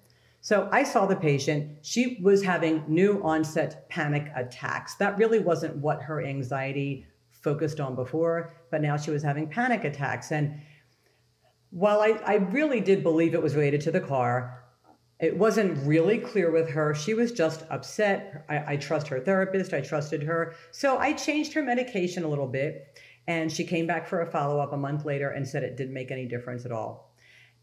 So 0.42 0.68
I 0.70 0.82
saw 0.82 1.06
the 1.06 1.16
patient. 1.16 1.78
She 1.80 2.20
was 2.22 2.44
having 2.44 2.84
new 2.86 3.22
onset 3.22 3.88
panic 3.88 4.30
attacks. 4.36 4.94
That 4.96 5.16
really 5.16 5.38
wasn't 5.38 5.76
what 5.76 6.02
her 6.02 6.22
anxiety 6.22 7.06
focused 7.30 7.80
on 7.80 7.94
before, 7.94 8.52
but 8.70 8.82
now 8.82 8.98
she 8.98 9.10
was 9.10 9.22
having 9.22 9.48
panic 9.48 9.84
attacks. 9.84 10.32
And 10.32 10.60
while 11.70 12.02
I, 12.02 12.20
I 12.26 12.34
really 12.34 12.80
did 12.80 13.02
believe 13.02 13.32
it 13.32 13.42
was 13.42 13.54
related 13.54 13.80
to 13.82 13.90
the 13.90 14.00
car, 14.00 14.67
it 15.20 15.36
wasn't 15.36 15.84
really 15.84 16.18
clear 16.18 16.50
with 16.50 16.70
her. 16.70 16.94
She 16.94 17.14
was 17.14 17.32
just 17.32 17.64
upset. 17.70 18.44
I, 18.48 18.74
I, 18.74 18.76
trust 18.76 19.08
her 19.08 19.18
therapist. 19.18 19.74
I 19.74 19.80
trusted 19.80 20.22
her. 20.22 20.54
So 20.70 20.98
I 20.98 21.12
changed 21.12 21.52
her 21.54 21.62
medication 21.62 22.22
a 22.22 22.28
little 22.28 22.46
bit. 22.46 23.00
And 23.26 23.50
she 23.50 23.64
came 23.64 23.86
back 23.86 24.06
for 24.06 24.20
a 24.20 24.30
follow 24.30 24.60
up 24.60 24.72
a 24.72 24.76
month 24.76 25.04
later 25.04 25.30
and 25.30 25.46
said 25.46 25.62
it 25.62 25.76
didn't 25.76 25.92
make 25.92 26.10
any 26.10 26.26
difference 26.26 26.64
at 26.64 26.72
all. 26.72 27.14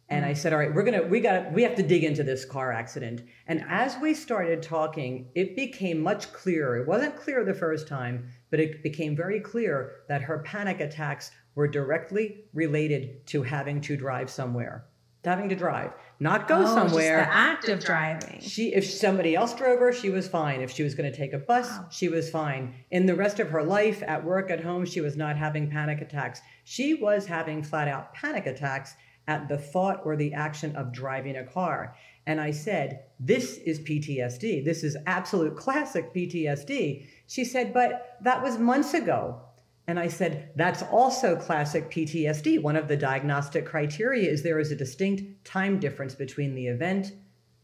And 0.09 0.23
I 0.23 0.33
mm. 0.33 0.37
said, 0.37 0.53
all 0.53 0.59
right, 0.59 0.73
we're 0.73 0.83
going 0.83 1.01
to, 1.01 1.07
we 1.07 1.19
got, 1.21 1.51
we 1.53 1.63
have 1.63 1.75
to 1.77 1.81
dig 1.81 2.03
into 2.03 2.23
this 2.23 2.45
car 2.45 2.71
accident. 2.71 3.23
And 3.47 3.63
as 3.67 3.97
we 3.99 4.13
started 4.13 4.61
talking, 4.61 5.29
it 5.33 5.55
became 5.55 5.99
much 6.01 6.31
clearer. 6.33 6.77
It 6.77 6.87
wasn't 6.87 7.15
clear 7.15 7.43
the 7.43 7.53
first 7.53 7.87
time, 7.87 8.29
but 8.51 8.59
it 8.59 8.83
became 8.83 9.15
very 9.15 9.39
clear 9.39 10.03
that 10.09 10.21
her 10.21 10.39
panic 10.39 10.81
attacks 10.81 11.31
were 11.55 11.67
directly 11.67 12.43
related 12.53 13.25
to 13.27 13.41
having 13.41 13.79
to 13.81 13.97
drive 13.97 14.29
somewhere 14.29 14.85
having 15.25 15.49
to 15.49 15.55
drive, 15.55 15.91
not 16.19 16.47
go 16.47 16.61
oh, 16.61 16.65
somewhere. 16.65 17.19
Just 17.19 17.29
the 17.29 17.35
act 17.35 17.69
of 17.69 17.83
driving. 17.83 18.39
She, 18.41 18.73
if 18.73 18.85
somebody 18.89 19.35
else 19.35 19.53
drove 19.53 19.79
her, 19.79 19.91
she 19.91 20.09
was 20.09 20.27
fine. 20.27 20.61
If 20.61 20.71
she 20.71 20.83
was 20.83 20.95
going 20.95 21.11
to 21.11 21.17
take 21.17 21.33
a 21.33 21.37
bus, 21.37 21.67
wow. 21.69 21.87
she 21.89 22.07
was 22.07 22.29
fine. 22.29 22.73
In 22.91 23.05
the 23.05 23.15
rest 23.15 23.39
of 23.39 23.49
her 23.49 23.63
life, 23.63 24.03
at 24.07 24.23
work, 24.23 24.49
at 24.49 24.63
home, 24.63 24.85
she 24.85 25.01
was 25.01 25.17
not 25.17 25.37
having 25.37 25.69
panic 25.69 26.01
attacks. 26.01 26.41
She 26.63 26.93
was 26.93 27.25
having 27.25 27.63
flat 27.63 27.87
out 27.87 28.13
panic 28.13 28.45
attacks 28.45 28.93
at 29.27 29.47
the 29.47 29.57
thought 29.57 30.01
or 30.05 30.15
the 30.15 30.33
action 30.33 30.75
of 30.75 30.93
driving 30.93 31.37
a 31.37 31.43
car. 31.43 31.95
And 32.27 32.39
I 32.41 32.51
said, 32.51 33.05
This 33.19 33.57
is 33.57 33.79
PTSD. 33.79 34.63
This 34.63 34.83
is 34.83 34.97
absolute 35.05 35.55
classic 35.55 36.13
PTSD. 36.13 37.05
She 37.27 37.45
said, 37.45 37.73
But 37.73 38.17
that 38.21 38.41
was 38.41 38.57
months 38.57 38.93
ago. 38.93 39.41
And 39.87 39.99
I 39.99 40.07
said, 40.07 40.51
that's 40.55 40.81
also 40.81 41.35
classic 41.35 41.91
PTSD. 41.91 42.61
One 42.61 42.75
of 42.75 42.87
the 42.87 42.97
diagnostic 42.97 43.65
criteria 43.65 44.29
is 44.29 44.41
there 44.41 44.59
is 44.59 44.71
a 44.71 44.75
distinct 44.75 45.45
time 45.45 45.79
difference 45.79 46.15
between 46.15 46.55
the 46.55 46.67
event 46.67 47.13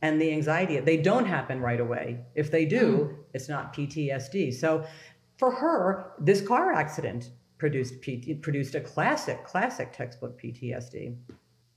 and 0.02 0.22
the 0.22 0.32
anxiety. 0.32 0.80
They 0.80 0.98
don't 0.98 1.26
happen 1.26 1.60
right 1.60 1.80
away. 1.80 2.20
If 2.36 2.52
they 2.52 2.66
do, 2.66 3.12
mm. 3.12 3.16
it's 3.34 3.50
not 3.50 3.74
PTSD. 3.76 4.54
So 4.54 4.86
for 5.38 5.52
her, 5.52 6.12
this 6.20 6.46
car 6.46 6.74
accident 6.74 7.32
produced 7.58 8.02
PT, 8.02 8.42
produced 8.42 8.76
a 8.76 8.82
classic, 8.82 9.44
classic 9.44 9.92
textbook 9.94 10.40
PTSD. 10.40 11.16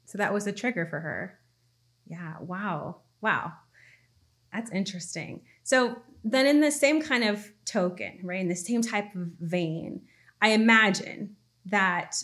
So 0.04 0.18
that 0.18 0.33
was 0.33 0.46
a 0.46 0.52
trigger 0.52 0.87
for 0.87 1.00
her. 1.00 1.38
Yeah. 2.07 2.35
Wow. 2.40 2.96
Wow. 3.22 3.52
That's 4.52 4.70
interesting. 4.70 5.42
So 5.62 5.96
then, 6.22 6.46
in 6.46 6.61
the 6.61 6.70
same 6.70 7.02
kind 7.02 7.24
of 7.24 7.50
token, 7.64 8.20
right, 8.22 8.40
in 8.40 8.48
the 8.48 8.54
same 8.54 8.83
type 8.83 9.14
of 9.14 9.28
vein, 9.40 10.02
I 10.44 10.48
imagine 10.48 11.37
that 11.64 12.22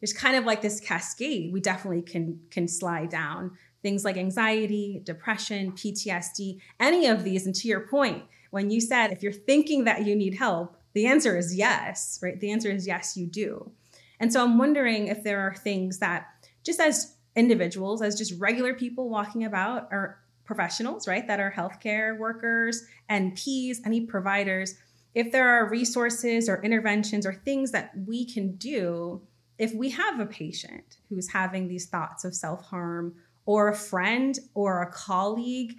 there's 0.00 0.14
kind 0.14 0.36
of 0.36 0.46
like 0.46 0.62
this 0.62 0.80
cascade 0.80 1.52
we 1.52 1.60
definitely 1.60 2.00
can 2.00 2.40
can 2.50 2.66
slide 2.66 3.10
down. 3.10 3.58
Things 3.82 4.06
like 4.06 4.16
anxiety 4.16 5.02
depression 5.04 5.72
ptsd 5.72 6.60
any 6.80 7.06
of 7.08 7.24
these. 7.24 7.44
And 7.44 7.54
to 7.56 7.68
your 7.68 7.80
point 7.80 8.22
when 8.52 8.70
you 8.70 8.80
said 8.80 9.12
if 9.12 9.22
you're 9.22 9.32
thinking 9.32 9.84
that 9.84 10.06
you 10.06 10.16
need 10.16 10.34
help 10.34 10.78
the 10.94 11.04
answer 11.04 11.36
is 11.36 11.54
yes 11.54 12.18
right? 12.22 12.40
The 12.40 12.50
answer 12.50 12.70
is 12.70 12.86
yes 12.86 13.18
you 13.18 13.26
do. 13.26 13.70
And 14.18 14.32
so 14.32 14.42
i'm 14.42 14.56
wondering 14.56 15.08
if 15.08 15.22
there 15.22 15.40
are 15.40 15.54
things 15.54 15.98
that 15.98 16.28
just 16.64 16.80
as 16.80 17.16
individuals 17.36 18.00
as 18.00 18.16
just 18.16 18.40
regular 18.40 18.72
people 18.72 19.10
walking 19.10 19.44
about 19.44 19.88
or 19.90 20.22
professionals 20.46 21.06
right 21.06 21.26
that 21.26 21.38
are 21.38 21.52
healthcare 21.54 22.16
workers 22.18 22.84
nps 23.10 23.76
any 23.84 24.00
providers 24.06 24.74
if 25.14 25.30
there 25.30 25.48
are 25.48 25.68
resources 25.68 26.48
or 26.48 26.62
interventions 26.62 27.26
or 27.26 27.34
things 27.34 27.70
that 27.72 27.92
we 28.06 28.24
can 28.24 28.56
do 28.56 29.22
if 29.58 29.74
we 29.74 29.90
have 29.90 30.18
a 30.18 30.26
patient 30.26 30.96
who's 31.08 31.30
having 31.30 31.68
these 31.68 31.86
thoughts 31.86 32.24
of 32.24 32.34
self 32.34 32.64
harm, 32.64 33.14
or 33.46 33.68
a 33.68 33.74
friend 33.74 34.38
or 34.54 34.82
a 34.82 34.90
colleague, 34.90 35.76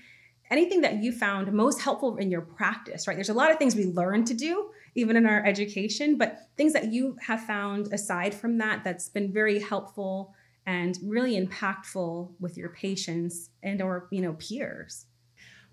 anything 0.50 0.82
that 0.82 1.02
you 1.02 1.12
found 1.12 1.52
most 1.54 1.82
helpful 1.82 2.18
in 2.18 2.30
your 2.30 2.42
practice, 2.42 3.08
right? 3.08 3.16
There's 3.16 3.30
a 3.30 3.34
lot 3.34 3.52
of 3.52 3.58
things 3.58 3.76
we 3.76 3.86
learn 3.86 4.26
to 4.26 4.34
do, 4.34 4.70
even 4.96 5.16
in 5.16 5.26
our 5.26 5.46
education, 5.46 6.18
but 6.18 6.50
things 6.58 6.74
that 6.74 6.92
you 6.92 7.18
have 7.22 7.42
found 7.46 7.94
aside 7.94 8.34
from 8.34 8.58
that 8.60 8.84
that's 8.84 9.10
been 9.10 9.32
very 9.32 9.60
helpful 9.60 10.34
and 10.66 10.98
really 11.04 11.40
impactful 11.40 12.32
with 12.40 12.58
your 12.58 12.70
patients 12.70 13.50
and 13.64 13.82
or 13.82 14.08
you 14.12 14.22
know 14.22 14.34
peers 14.34 15.06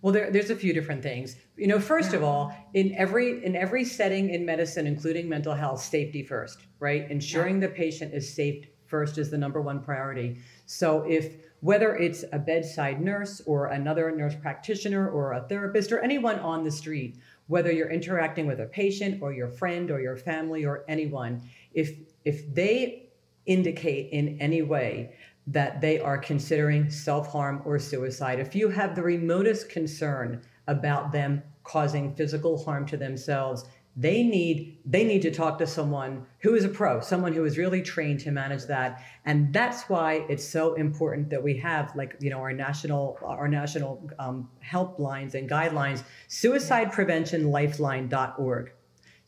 well, 0.02 0.12
there, 0.12 0.30
there's 0.30 0.50
a 0.50 0.56
few 0.56 0.72
different 0.72 1.02
things. 1.02 1.36
You 1.56 1.66
know, 1.66 1.78
first 1.78 2.14
of 2.14 2.22
all, 2.22 2.54
in 2.74 2.94
every 2.96 3.44
in 3.44 3.54
every 3.54 3.84
setting 3.84 4.30
in 4.30 4.44
medicine, 4.46 4.86
including 4.86 5.28
mental 5.28 5.54
health, 5.54 5.82
safety 5.82 6.22
first, 6.22 6.58
right? 6.78 7.10
Ensuring 7.10 7.60
yeah. 7.60 7.68
the 7.68 7.74
patient 7.74 8.14
is 8.14 8.32
safe 8.32 8.66
first 8.86 9.18
is 9.18 9.30
the 9.30 9.38
number 9.38 9.60
one 9.60 9.80
priority. 9.80 10.38
So 10.66 11.04
if 11.08 11.36
whether 11.60 11.94
it's 11.94 12.24
a 12.32 12.38
bedside 12.38 13.00
nurse 13.00 13.42
or 13.44 13.66
another 13.66 14.10
nurse 14.10 14.34
practitioner 14.34 15.10
or 15.10 15.34
a 15.34 15.42
therapist 15.42 15.92
or 15.92 16.00
anyone 16.00 16.38
on 16.38 16.64
the 16.64 16.70
street, 16.70 17.18
whether 17.48 17.70
you're 17.70 17.90
interacting 17.90 18.46
with 18.46 18.60
a 18.60 18.66
patient 18.66 19.22
or 19.22 19.32
your 19.34 19.48
friend 19.48 19.90
or 19.90 20.00
your 20.00 20.16
family 20.16 20.64
or 20.64 20.84
anyone, 20.88 21.42
if 21.74 21.92
if 22.24 22.52
they 22.54 23.10
indicate 23.46 24.10
in 24.12 24.38
any 24.40 24.62
way 24.62 25.14
that 25.50 25.80
they 25.80 25.98
are 25.98 26.18
considering 26.18 26.90
self 26.90 27.32
harm 27.32 27.62
or 27.64 27.78
suicide, 27.78 28.38
if 28.38 28.54
you 28.54 28.68
have 28.68 28.94
the 28.94 29.02
remotest 29.02 29.68
concern 29.68 30.42
about 30.66 31.12
them 31.12 31.42
causing 31.64 32.14
physical 32.14 32.62
harm 32.62 32.86
to 32.86 32.96
themselves, 32.96 33.64
they 33.96 34.22
need 34.22 34.78
they 34.86 35.02
need 35.04 35.20
to 35.22 35.32
talk 35.32 35.58
to 35.58 35.66
someone 35.66 36.24
who 36.38 36.54
is 36.54 36.64
a 36.64 36.68
pro 36.68 37.00
someone 37.00 37.32
who 37.32 37.44
is 37.44 37.58
really 37.58 37.82
trained 37.82 38.20
to 38.20 38.30
manage 38.30 38.66
that. 38.66 39.02
And 39.24 39.52
that's 39.52 39.88
why 39.88 40.24
it's 40.28 40.46
so 40.46 40.74
important 40.74 41.30
that 41.30 41.42
we 41.42 41.56
have 41.58 41.96
like 41.96 42.14
you 42.20 42.30
know 42.30 42.38
our 42.38 42.52
national 42.52 43.18
our 43.24 43.48
national 43.48 44.08
um, 44.20 44.48
helplines 44.64 45.34
and 45.34 45.50
guidelines. 45.50 46.04
Suicidepreventionlifeline.org 46.28 48.70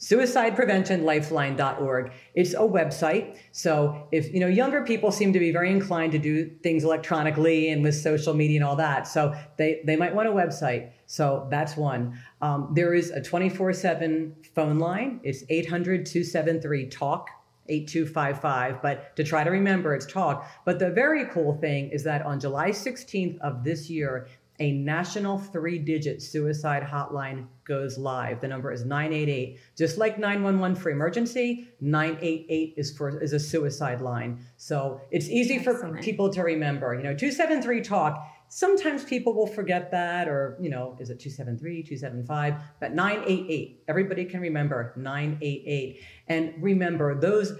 suicidepreventionlifeline.org 0.02 2.12
it's 2.34 2.54
a 2.54 2.58
website. 2.58 3.38
So 3.52 4.08
if 4.10 4.34
you 4.34 4.40
know 4.40 4.48
younger 4.48 4.82
people 4.82 5.12
seem 5.12 5.32
to 5.32 5.38
be 5.38 5.52
very 5.52 5.70
inclined 5.70 6.10
to 6.12 6.18
do 6.18 6.50
things 6.62 6.82
electronically 6.82 7.70
and 7.70 7.84
with 7.84 7.94
social 7.94 8.34
media 8.34 8.56
and 8.56 8.64
all 8.64 8.74
that 8.76 9.06
so 9.06 9.34
they 9.58 9.82
they 9.86 9.94
might 9.94 10.14
want 10.14 10.28
a 10.28 10.32
website. 10.32 10.90
So 11.06 11.46
that's 11.50 11.76
one. 11.76 12.18
Um, 12.40 12.72
there 12.74 12.94
is 12.94 13.10
a 13.10 13.20
24-7 13.20 14.32
phone 14.54 14.78
line. 14.78 15.20
It's 15.22 15.44
800-273 15.44 16.90
talk 16.90 17.28
8255 17.68 18.82
but 18.82 19.14
to 19.14 19.22
try 19.22 19.44
to 19.44 19.50
remember 19.50 19.94
it's 19.94 20.06
talk. 20.06 20.50
But 20.64 20.80
the 20.80 20.90
very 20.90 21.26
cool 21.26 21.58
thing 21.58 21.90
is 21.90 22.02
that 22.02 22.26
on 22.26 22.40
july 22.40 22.70
16th 22.70 23.38
of 23.38 23.62
this 23.62 23.88
year 23.88 24.26
a 24.58 24.72
national 24.72 25.38
three 25.38 25.78
digit 25.78 26.22
suicide 26.22 26.82
hotline 26.82 27.46
goes 27.64 27.98
live. 27.98 28.40
The 28.40 28.48
number 28.48 28.70
is 28.70 28.84
988. 28.84 29.58
Just 29.76 29.98
like 29.98 30.18
911 30.18 30.76
for 30.76 30.90
emergency, 30.90 31.68
988 31.80 32.74
is 32.76 32.96
for 32.96 33.20
is 33.20 33.32
a 33.32 33.40
suicide 33.40 34.00
line. 34.00 34.44
So 34.56 35.00
it's 35.10 35.28
easy 35.28 35.56
Excellent. 35.56 35.96
for 35.96 36.02
people 36.02 36.30
to 36.30 36.42
remember. 36.42 36.94
You 36.94 37.02
know, 37.02 37.14
273 37.14 37.80
talk. 37.80 38.28
Sometimes 38.48 39.02
people 39.04 39.32
will 39.32 39.46
forget 39.46 39.90
that 39.92 40.28
or, 40.28 40.58
you 40.60 40.68
know, 40.68 40.94
is 41.00 41.08
it 41.08 41.18
273, 41.18 41.82
275, 41.82 42.54
but 42.80 42.94
988. 42.94 43.84
Everybody 43.88 44.26
can 44.26 44.40
remember 44.40 44.92
988. 44.96 46.00
And 46.28 46.54
remember 46.62 47.18
those 47.18 47.54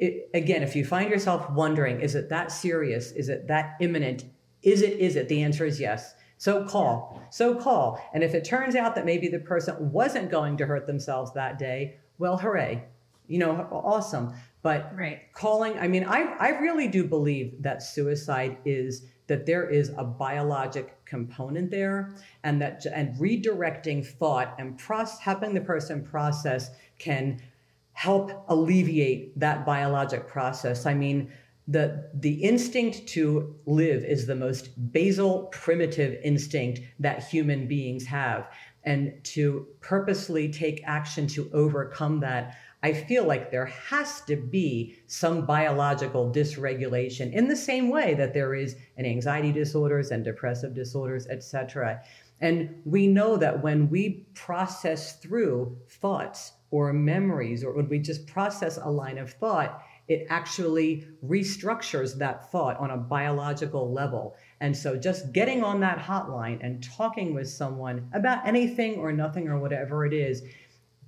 it, 0.00 0.30
again, 0.32 0.62
if 0.62 0.74
you 0.74 0.84
find 0.84 1.10
yourself 1.10 1.50
wondering, 1.50 2.00
is 2.00 2.14
it 2.14 2.30
that 2.30 2.50
serious? 2.50 3.12
Is 3.12 3.28
it 3.28 3.48
that 3.48 3.76
imminent? 3.80 4.24
Is 4.62 4.80
it? 4.80 4.98
Is 4.98 5.14
it? 5.14 5.28
The 5.28 5.42
answer 5.42 5.66
is 5.66 5.78
yes. 5.78 6.14
So 6.40 6.64
call. 6.64 7.22
So 7.28 7.54
call. 7.54 8.02
And 8.14 8.24
if 8.24 8.34
it 8.34 8.46
turns 8.46 8.74
out 8.74 8.94
that 8.94 9.04
maybe 9.04 9.28
the 9.28 9.40
person 9.40 9.92
wasn't 9.92 10.30
going 10.30 10.56
to 10.56 10.64
hurt 10.64 10.86
themselves 10.86 11.34
that 11.34 11.58
day, 11.58 11.98
well, 12.16 12.38
hooray. 12.38 12.82
You 13.28 13.40
know, 13.40 13.68
awesome. 13.70 14.32
But 14.62 14.90
right. 14.96 15.30
calling, 15.34 15.78
I 15.78 15.86
mean, 15.86 16.04
I, 16.04 16.34
I 16.40 16.48
really 16.60 16.88
do 16.88 17.04
believe 17.04 17.62
that 17.62 17.82
suicide 17.82 18.56
is 18.64 19.02
that 19.26 19.44
there 19.44 19.68
is 19.68 19.90
a 19.98 20.02
biologic 20.02 21.04
component 21.04 21.70
there 21.70 22.16
and 22.42 22.60
that 22.62 22.86
and 22.86 23.14
redirecting 23.16 24.06
thought 24.06 24.54
and 24.58 24.78
process, 24.78 25.20
helping 25.20 25.52
the 25.52 25.60
person 25.60 26.02
process 26.02 26.70
can 26.98 27.38
help 27.92 28.46
alleviate 28.48 29.38
that 29.38 29.66
biologic 29.66 30.26
process. 30.26 30.86
I 30.86 30.94
mean, 30.94 31.30
the 31.70 32.10
the 32.14 32.42
instinct 32.42 33.06
to 33.06 33.54
live 33.66 34.04
is 34.04 34.26
the 34.26 34.34
most 34.34 34.92
basal 34.92 35.44
primitive 35.52 36.18
instinct 36.24 36.80
that 36.98 37.22
human 37.22 37.68
beings 37.68 38.04
have. 38.06 38.48
And 38.82 39.22
to 39.24 39.68
purposely 39.80 40.50
take 40.50 40.82
action 40.84 41.26
to 41.28 41.50
overcome 41.52 42.20
that 42.20 42.56
i 42.82 42.92
feel 42.92 43.24
like 43.24 43.50
there 43.50 43.66
has 43.66 44.22
to 44.22 44.36
be 44.36 44.96
some 45.06 45.44
biological 45.44 46.32
dysregulation 46.32 47.30
in 47.32 47.46
the 47.46 47.56
same 47.56 47.90
way 47.90 48.14
that 48.14 48.32
there 48.32 48.54
is 48.54 48.76
in 48.96 49.04
anxiety 49.04 49.52
disorders 49.52 50.10
and 50.10 50.24
depressive 50.24 50.74
disorders 50.74 51.26
etc 51.26 52.00
and 52.40 52.80
we 52.86 53.06
know 53.06 53.36
that 53.36 53.62
when 53.62 53.90
we 53.90 54.26
process 54.34 55.16
through 55.16 55.76
thoughts 55.88 56.52
or 56.70 56.92
memories 56.92 57.62
or 57.62 57.74
when 57.74 57.88
we 57.88 57.98
just 57.98 58.26
process 58.26 58.78
a 58.78 58.88
line 58.88 59.18
of 59.18 59.30
thought 59.30 59.82
it 60.10 60.26
actually 60.28 61.06
restructures 61.24 62.18
that 62.18 62.50
thought 62.50 62.76
on 62.78 62.90
a 62.90 62.96
biological 62.96 63.92
level. 63.92 64.34
And 64.60 64.76
so 64.76 64.96
just 64.96 65.32
getting 65.32 65.62
on 65.62 65.78
that 65.80 65.98
hotline 65.98 66.58
and 66.62 66.82
talking 66.82 67.32
with 67.32 67.48
someone 67.48 68.10
about 68.12 68.44
anything 68.44 68.96
or 68.96 69.12
nothing 69.12 69.46
or 69.46 69.60
whatever 69.60 70.04
it 70.04 70.12
is 70.12 70.42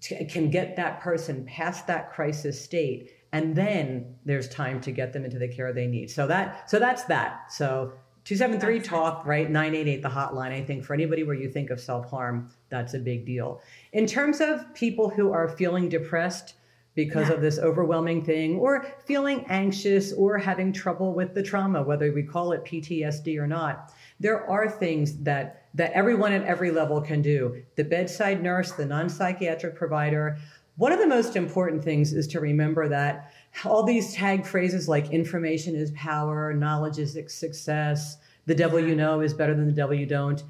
t- 0.01 0.25
can 0.27 0.51
get 0.51 0.77
that 0.77 1.01
person 1.01 1.45
past 1.45 1.89
that 1.89 2.13
crisis 2.13 2.63
state 2.63 3.11
and 3.33 3.57
then 3.57 4.15
there's 4.25 4.49
time 4.49 4.81
to 4.83 4.93
get 4.93 5.13
them 5.13 5.25
into 5.25 5.39
the 5.39 5.49
care 5.49 5.73
they 5.73 5.89
need. 5.89 6.09
So 6.09 6.29
that 6.29 6.71
so 6.71 6.79
that's 6.79 7.05
that. 7.05 7.51
So 7.51 7.95
273 8.25 8.81
talk, 8.81 9.27
right? 9.27 9.51
988 9.51 10.01
the 10.01 10.09
hotline. 10.09 10.53
I 10.53 10.63
think 10.63 10.85
for 10.85 10.95
anybody 10.95 11.25
where 11.25 11.35
you 11.35 11.51
think 11.51 11.71
of 11.71 11.81
self-harm, 11.81 12.53
that's 12.69 12.95
a 12.95 13.01
big 13.01 13.27
deal. 13.27 13.61
In 13.93 14.07
terms 14.07 14.41
of 14.41 14.73
people 14.75 15.11
who 15.11 15.33
are 15.33 15.49
feeling 15.49 15.89
depressed, 15.89 16.55
because 16.95 17.29
yeah. 17.29 17.35
of 17.35 17.41
this 17.41 17.59
overwhelming 17.59 18.25
thing, 18.25 18.57
or 18.57 18.87
feeling 19.05 19.45
anxious, 19.49 20.13
or 20.13 20.39
having 20.39 20.73
trouble 20.73 21.15
with 21.15 21.35
the 21.35 21.43
trauma, 21.43 21.83
whether 21.83 22.13
we 22.13 22.23
call 22.23 22.53
it 22.53 22.65
PTSD 22.65 23.39
or 23.39 23.47
not. 23.47 23.93
There 24.21 24.49
are 24.49 24.69
things 24.69 25.17
that, 25.19 25.67
that 25.75 25.93
everyone 25.93 26.33
at 26.33 26.45
every 26.45 26.71
level 26.71 27.01
can 27.01 27.23
do. 27.23 27.63
The 27.77 27.85
bedside 27.85 28.43
nurse, 28.43 28.73
the 28.73 28.87
non 28.87 29.09
psychiatric 29.09 29.75
provider. 29.75 30.39
One 30.77 30.93
of 30.93 30.99
the 30.99 31.07
most 31.07 31.37
important 31.37 31.85
things 31.85 32.13
is 32.13 32.27
to 32.29 32.41
remember 32.41 32.89
that 32.89 33.33
all 33.65 33.83
these 33.83 34.15
tag 34.15 34.47
phrases 34.47 34.89
like 34.89 35.11
information 35.11 35.75
is 35.75 35.91
power, 35.93 36.55
knowledge 36.55 36.99
is 36.99 37.19
success, 37.29 38.19
the 38.47 38.55
devil 38.55 38.81
you 38.81 38.95
know 38.95 39.21
is 39.21 39.35
better 39.35 39.55
than 39.55 39.67
the 39.67 39.73
devil 39.73 39.95
you 39.95 40.07
don't 40.07 40.43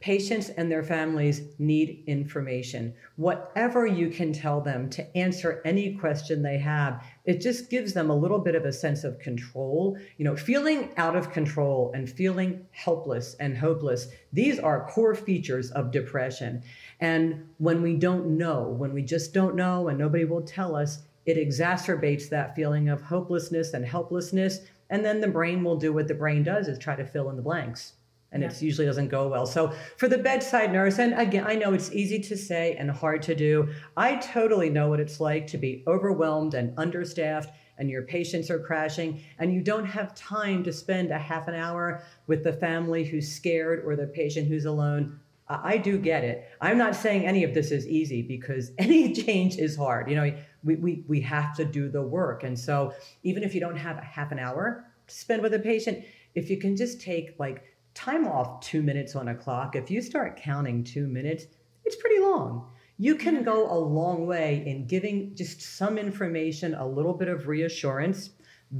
Patients 0.00 0.50
and 0.50 0.70
their 0.70 0.82
families 0.82 1.40
need 1.58 2.04
information. 2.06 2.92
Whatever 3.16 3.86
you 3.86 4.10
can 4.10 4.30
tell 4.30 4.60
them 4.60 4.90
to 4.90 5.16
answer 5.16 5.62
any 5.64 5.94
question 5.94 6.42
they 6.42 6.58
have, 6.58 7.02
it 7.24 7.40
just 7.40 7.70
gives 7.70 7.94
them 7.94 8.10
a 8.10 8.16
little 8.16 8.38
bit 8.38 8.54
of 8.54 8.66
a 8.66 8.72
sense 8.72 9.04
of 9.04 9.18
control. 9.18 9.96
You 10.18 10.26
know, 10.26 10.36
feeling 10.36 10.90
out 10.98 11.16
of 11.16 11.32
control 11.32 11.92
and 11.94 12.10
feeling 12.10 12.66
helpless 12.72 13.36
and 13.40 13.56
hopeless, 13.56 14.08
these 14.34 14.58
are 14.58 14.86
core 14.86 15.14
features 15.14 15.70
of 15.70 15.92
depression. 15.92 16.62
And 17.00 17.48
when 17.56 17.80
we 17.80 17.96
don't 17.96 18.36
know, 18.36 18.68
when 18.68 18.92
we 18.92 19.02
just 19.02 19.32
don't 19.32 19.56
know 19.56 19.88
and 19.88 19.98
nobody 19.98 20.26
will 20.26 20.42
tell 20.42 20.76
us, 20.76 21.04
it 21.24 21.38
exacerbates 21.38 22.28
that 22.28 22.54
feeling 22.54 22.90
of 22.90 23.00
hopelessness 23.00 23.72
and 23.72 23.84
helplessness. 23.84 24.60
And 24.90 25.02
then 25.02 25.22
the 25.22 25.28
brain 25.28 25.64
will 25.64 25.76
do 25.76 25.94
what 25.94 26.06
the 26.06 26.14
brain 26.14 26.42
does 26.42 26.68
is 26.68 26.78
try 26.78 26.96
to 26.96 27.06
fill 27.06 27.30
in 27.30 27.36
the 27.36 27.42
blanks 27.42 27.94
and 28.32 28.42
yeah. 28.42 28.50
it 28.50 28.60
usually 28.60 28.86
doesn't 28.86 29.08
go 29.08 29.28
well. 29.28 29.46
So 29.46 29.72
for 29.96 30.08
the 30.08 30.18
bedside 30.18 30.72
nurse, 30.72 30.98
and 30.98 31.14
again, 31.18 31.44
I 31.46 31.54
know 31.54 31.72
it's 31.72 31.92
easy 31.92 32.20
to 32.20 32.36
say 32.36 32.74
and 32.78 32.90
hard 32.90 33.22
to 33.22 33.34
do. 33.34 33.68
I 33.96 34.16
totally 34.16 34.68
know 34.70 34.88
what 34.88 35.00
it's 35.00 35.20
like 35.20 35.46
to 35.48 35.58
be 35.58 35.84
overwhelmed 35.86 36.54
and 36.54 36.76
understaffed 36.78 37.50
and 37.78 37.90
your 37.90 38.02
patients 38.02 38.50
are 38.50 38.58
crashing 38.58 39.20
and 39.38 39.52
you 39.52 39.62
don't 39.62 39.84
have 39.84 40.14
time 40.14 40.64
to 40.64 40.72
spend 40.72 41.10
a 41.10 41.18
half 41.18 41.48
an 41.48 41.54
hour 41.54 42.02
with 42.26 42.42
the 42.42 42.52
family 42.52 43.04
who's 43.04 43.30
scared 43.30 43.84
or 43.84 43.96
the 43.96 44.06
patient 44.06 44.48
who's 44.48 44.64
alone. 44.64 45.20
I 45.48 45.78
do 45.78 45.96
get 45.96 46.24
it. 46.24 46.48
I'm 46.60 46.76
not 46.76 46.96
saying 46.96 47.24
any 47.24 47.44
of 47.44 47.54
this 47.54 47.70
is 47.70 47.86
easy 47.86 48.22
because 48.22 48.72
any 48.78 49.12
change 49.12 49.56
is 49.58 49.76
hard. 49.76 50.10
You 50.10 50.16
know, 50.16 50.36
we, 50.64 50.74
we, 50.76 51.04
we 51.06 51.20
have 51.20 51.54
to 51.56 51.64
do 51.64 51.88
the 51.88 52.02
work. 52.02 52.42
And 52.42 52.58
so 52.58 52.92
even 53.22 53.44
if 53.44 53.54
you 53.54 53.60
don't 53.60 53.76
have 53.76 53.98
a 53.98 54.04
half 54.04 54.32
an 54.32 54.38
hour 54.38 54.84
to 55.06 55.14
spend 55.14 55.42
with 55.42 55.54
a 55.54 55.58
patient, 55.58 56.04
if 56.34 56.50
you 56.50 56.58
can 56.58 56.76
just 56.76 57.00
take 57.00 57.38
like 57.38 57.62
time 57.96 58.28
off 58.28 58.60
two 58.60 58.82
minutes 58.82 59.16
on 59.16 59.28
a 59.28 59.34
clock, 59.34 59.74
if 59.74 59.90
you 59.90 60.02
start 60.02 60.36
counting 60.36 60.84
two 60.84 61.08
minutes, 61.08 61.46
it's 61.84 61.96
pretty 61.96 62.20
long. 62.20 62.70
You 62.98 63.16
can 63.16 63.42
go 63.42 63.70
a 63.72 63.78
long 63.78 64.26
way 64.26 64.62
in 64.66 64.86
giving 64.86 65.34
just 65.34 65.62
some 65.62 65.98
information, 65.98 66.74
a 66.74 66.86
little 66.86 67.14
bit 67.14 67.28
of 67.28 67.48
reassurance, 67.48 68.30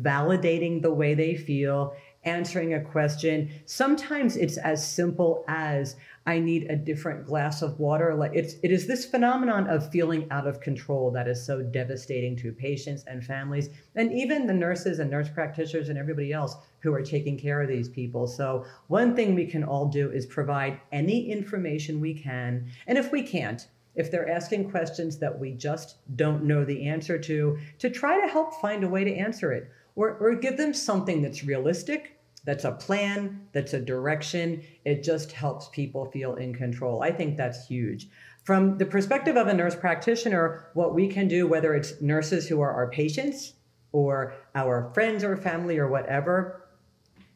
validating 0.03 0.83
the 0.83 0.93
way 0.93 1.15
they 1.15 1.35
feel, 1.35 1.95
answering 2.27 2.75
a 2.75 2.81
question. 2.81 3.51
Sometimes 3.65 4.37
it's 4.37 4.59
as 4.59 4.87
simple 4.87 5.45
as 5.49 5.97
I 6.27 6.41
need 6.41 6.65
a 6.69 6.77
different 6.77 7.25
glass 7.25 7.63
of 7.63 7.79
water. 7.79 8.15
Like 8.15 8.33
it's 8.35 8.55
it 8.63 8.73
is 8.73 8.87
this 8.87 9.07
phenomenon 9.07 9.69
of 9.69 9.91
feeling 9.91 10.27
out 10.33 10.47
of 10.47 10.61
control 10.61 11.11
that 11.13 11.29
is 11.29 11.45
so 11.45 11.63
devastating 11.63 12.37
to 12.37 12.53
patients 12.53 13.05
and 13.07 13.25
families 13.25 13.71
and 13.95 14.13
even 14.13 14.47
the 14.47 14.53
nurses 14.53 14.99
and 14.99 15.09
nurse 15.09 15.29
practitioners 15.29 15.89
and 15.89 15.97
everybody 15.97 16.33
else 16.33 16.57
who 16.81 16.93
are 16.93 17.03
taking 17.03 17.39
care 17.39 17.63
of 17.63 17.69
these 17.69 17.89
people. 17.89 18.27
So 18.27 18.65
one 18.89 19.15
thing 19.15 19.35
we 19.35 19.47
can 19.47 19.63
all 19.63 19.87
do 19.87 20.11
is 20.11 20.27
provide 20.27 20.81
any 20.91 21.31
information 21.31 22.01
we 22.01 22.15
can. 22.15 22.67
And 22.89 22.99
if 22.99 23.13
we 23.13 23.23
can't, 23.23 23.67
if 23.95 24.11
they're 24.11 24.29
asking 24.29 24.71
questions 24.71 25.19
that 25.19 25.39
we 25.39 25.53
just 25.53 25.97
don't 26.17 26.45
know 26.45 26.65
the 26.65 26.87
answer 26.87 27.19
to, 27.19 27.59
to 27.79 27.89
try 27.89 28.21
to 28.21 28.31
help 28.31 28.61
find 28.61 28.85
a 28.85 28.89
way 28.89 29.05
to 29.05 29.15
answer 29.15 29.53
it 29.53 29.71
or, 29.95 30.17
or 30.19 30.35
give 30.35 30.57
them 30.57 30.75
something 30.75 31.23
that's 31.23 31.45
realistic 31.45 32.16
that's 32.47 32.65
a 32.65 32.73
plan, 32.73 33.49
that's 33.53 33.75
a 33.75 33.81
direction. 33.81 34.63
It 34.85 35.03
just 35.03 35.33
helps 35.33 35.69
people 35.69 36.07
feel 36.07 36.37
in 36.37 36.55
control. 36.55 37.03
I 37.03 37.11
think 37.11 37.37
that's 37.37 37.67
huge. 37.67 38.09
From 38.45 38.79
the 38.79 38.87
perspective 38.87 39.37
of 39.37 39.49
a 39.49 39.53
nurse 39.53 39.75
practitioner, 39.75 40.71
what 40.75 40.95
we 40.95 41.09
can 41.09 41.27
do, 41.27 41.49
whether 41.49 41.75
it's 41.75 42.01
nurses 42.01 42.47
who 42.47 42.61
are 42.61 42.73
our 42.73 42.89
patients 42.89 43.55
or 43.91 44.33
our 44.55 44.93
friends 44.95 45.25
or 45.25 45.37
family 45.37 45.77
or 45.77 45.89
whatever, 45.89 46.69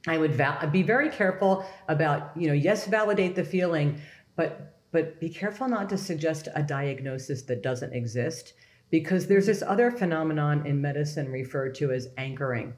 I 0.07 0.17
would 0.17 0.33
val- 0.33 0.65
be 0.69 0.85
very 0.85 1.11
careful 1.11 1.67
about, 1.89 2.31
you 2.37 2.47
know, 2.47 2.55
yes, 2.55 2.87
validate 2.87 3.35
the 3.35 3.45
feeling, 3.45 4.01
but 4.37 4.77
but 4.93 5.21
be 5.21 5.29
careful 5.29 5.69
not 5.69 5.89
to 5.91 5.97
suggest 5.97 6.49
a 6.55 6.63
diagnosis 6.65 7.43
that 7.43 7.63
doesn't 7.63 7.93
exist 7.93 8.55
because 8.91 9.29
there's 9.29 9.47
this 9.47 9.63
other 9.63 9.93
phenomenon 9.93 10.67
in 10.67 10.81
medicine 10.81 11.31
referred 11.31 11.77
to 11.77 11.93
as 11.93 12.09
anchoring 12.17 12.75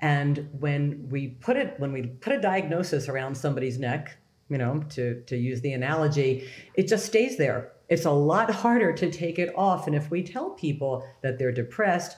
and 0.00 0.48
when 0.58 1.08
we 1.08 1.28
put 1.28 1.56
it, 1.56 1.74
when 1.78 1.92
we 1.92 2.02
put 2.02 2.32
a 2.32 2.40
diagnosis 2.40 3.08
around 3.08 3.34
somebody's 3.34 3.78
neck, 3.78 4.18
you 4.48 4.58
know, 4.58 4.82
to, 4.90 5.22
to 5.22 5.36
use 5.36 5.60
the 5.60 5.72
analogy, 5.72 6.48
it 6.74 6.86
just 6.88 7.06
stays 7.06 7.36
there. 7.36 7.72
It's 7.88 8.04
a 8.04 8.10
lot 8.10 8.50
harder 8.50 8.92
to 8.92 9.10
take 9.10 9.38
it 9.38 9.52
off. 9.56 9.86
And 9.86 9.96
if 9.96 10.10
we 10.10 10.22
tell 10.22 10.50
people 10.50 11.06
that 11.22 11.38
they're 11.38 11.52
depressed, 11.52 12.16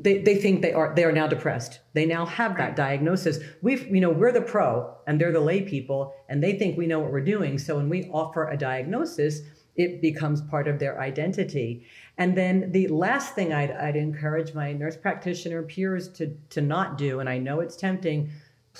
they, 0.00 0.18
they 0.18 0.36
think 0.36 0.62
they 0.62 0.72
are 0.72 0.94
they 0.94 1.04
are 1.04 1.12
now 1.12 1.26
depressed. 1.26 1.80
They 1.92 2.06
now 2.06 2.24
have 2.24 2.56
that 2.56 2.76
diagnosis. 2.76 3.40
We've 3.62 3.86
you 3.88 4.00
know 4.00 4.10
we're 4.10 4.32
the 4.32 4.40
pro 4.40 4.94
and 5.08 5.20
they're 5.20 5.32
the 5.32 5.40
lay 5.40 5.62
people 5.62 6.14
and 6.28 6.42
they 6.42 6.56
think 6.56 6.78
we 6.78 6.86
know 6.86 7.00
what 7.00 7.10
we're 7.10 7.20
doing. 7.20 7.58
So 7.58 7.76
when 7.76 7.88
we 7.88 8.08
offer 8.12 8.48
a 8.48 8.56
diagnosis, 8.56 9.40
it 9.78 10.02
becomes 10.02 10.42
part 10.42 10.68
of 10.68 10.78
their 10.78 11.00
identity. 11.00 11.86
And 12.18 12.36
then 12.36 12.72
the 12.72 12.88
last 12.88 13.34
thing 13.34 13.52
I'd, 13.52 13.70
I'd 13.70 13.96
encourage 13.96 14.52
my 14.52 14.72
nurse 14.72 14.96
practitioner 14.96 15.62
peers 15.62 16.08
to, 16.14 16.36
to 16.50 16.60
not 16.60 16.98
do, 16.98 17.20
and 17.20 17.28
I 17.28 17.38
know 17.38 17.60
it's 17.60 17.76
tempting, 17.76 18.30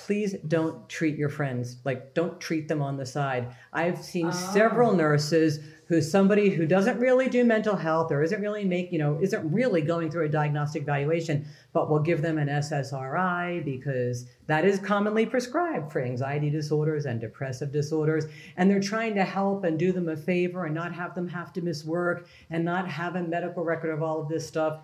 please 0.05 0.35
don't 0.47 0.87
treat 0.87 1.17
your 1.17 1.29
friends 1.29 1.77
like 1.83 2.13
don't 2.13 2.39
treat 2.39 2.67
them 2.69 2.81
on 2.81 2.95
the 2.95 3.05
side 3.05 3.53
i've 3.73 4.01
seen 4.01 4.27
oh. 4.27 4.31
several 4.31 4.93
nurses 4.93 5.59
who's 5.89 6.09
somebody 6.09 6.51
who 6.51 6.65
doesn't 6.65 6.99
really 6.99 7.27
do 7.27 7.43
mental 7.43 7.75
health 7.75 8.11
or 8.11 8.23
isn't 8.23 8.41
really 8.41 8.63
make 8.63 8.91
you 8.91 8.99
know 8.99 9.19
isn't 9.21 9.51
really 9.51 9.81
going 9.81 10.09
through 10.09 10.25
a 10.25 10.29
diagnostic 10.29 10.83
evaluation 10.83 11.45
but 11.73 11.89
will 11.89 11.99
give 11.99 12.21
them 12.21 12.37
an 12.37 12.47
ssri 12.47 13.65
because 13.65 14.27
that 14.45 14.65
is 14.65 14.79
commonly 14.79 15.25
prescribed 15.25 15.91
for 15.91 16.01
anxiety 16.01 16.49
disorders 16.49 17.05
and 17.05 17.19
depressive 17.19 17.71
disorders. 17.71 18.25
And 18.57 18.69
they're 18.69 18.79
trying 18.79 19.13
to 19.15 19.23
help 19.23 19.63
and 19.63 19.77
do 19.77 19.91
them 19.91 20.09
a 20.09 20.17
favor 20.17 20.65
and 20.65 20.73
not 20.73 20.93
have 20.93 21.13
them 21.13 21.27
have 21.27 21.53
to 21.53 21.61
miss 21.61 21.85
work 21.85 22.27
and 22.49 22.65
not 22.65 22.87
have 22.87 23.15
a 23.15 23.21
medical 23.21 23.63
record 23.63 23.91
of 23.91 24.01
all 24.01 24.21
of 24.21 24.27
this 24.27 24.47
stuff. 24.47 24.81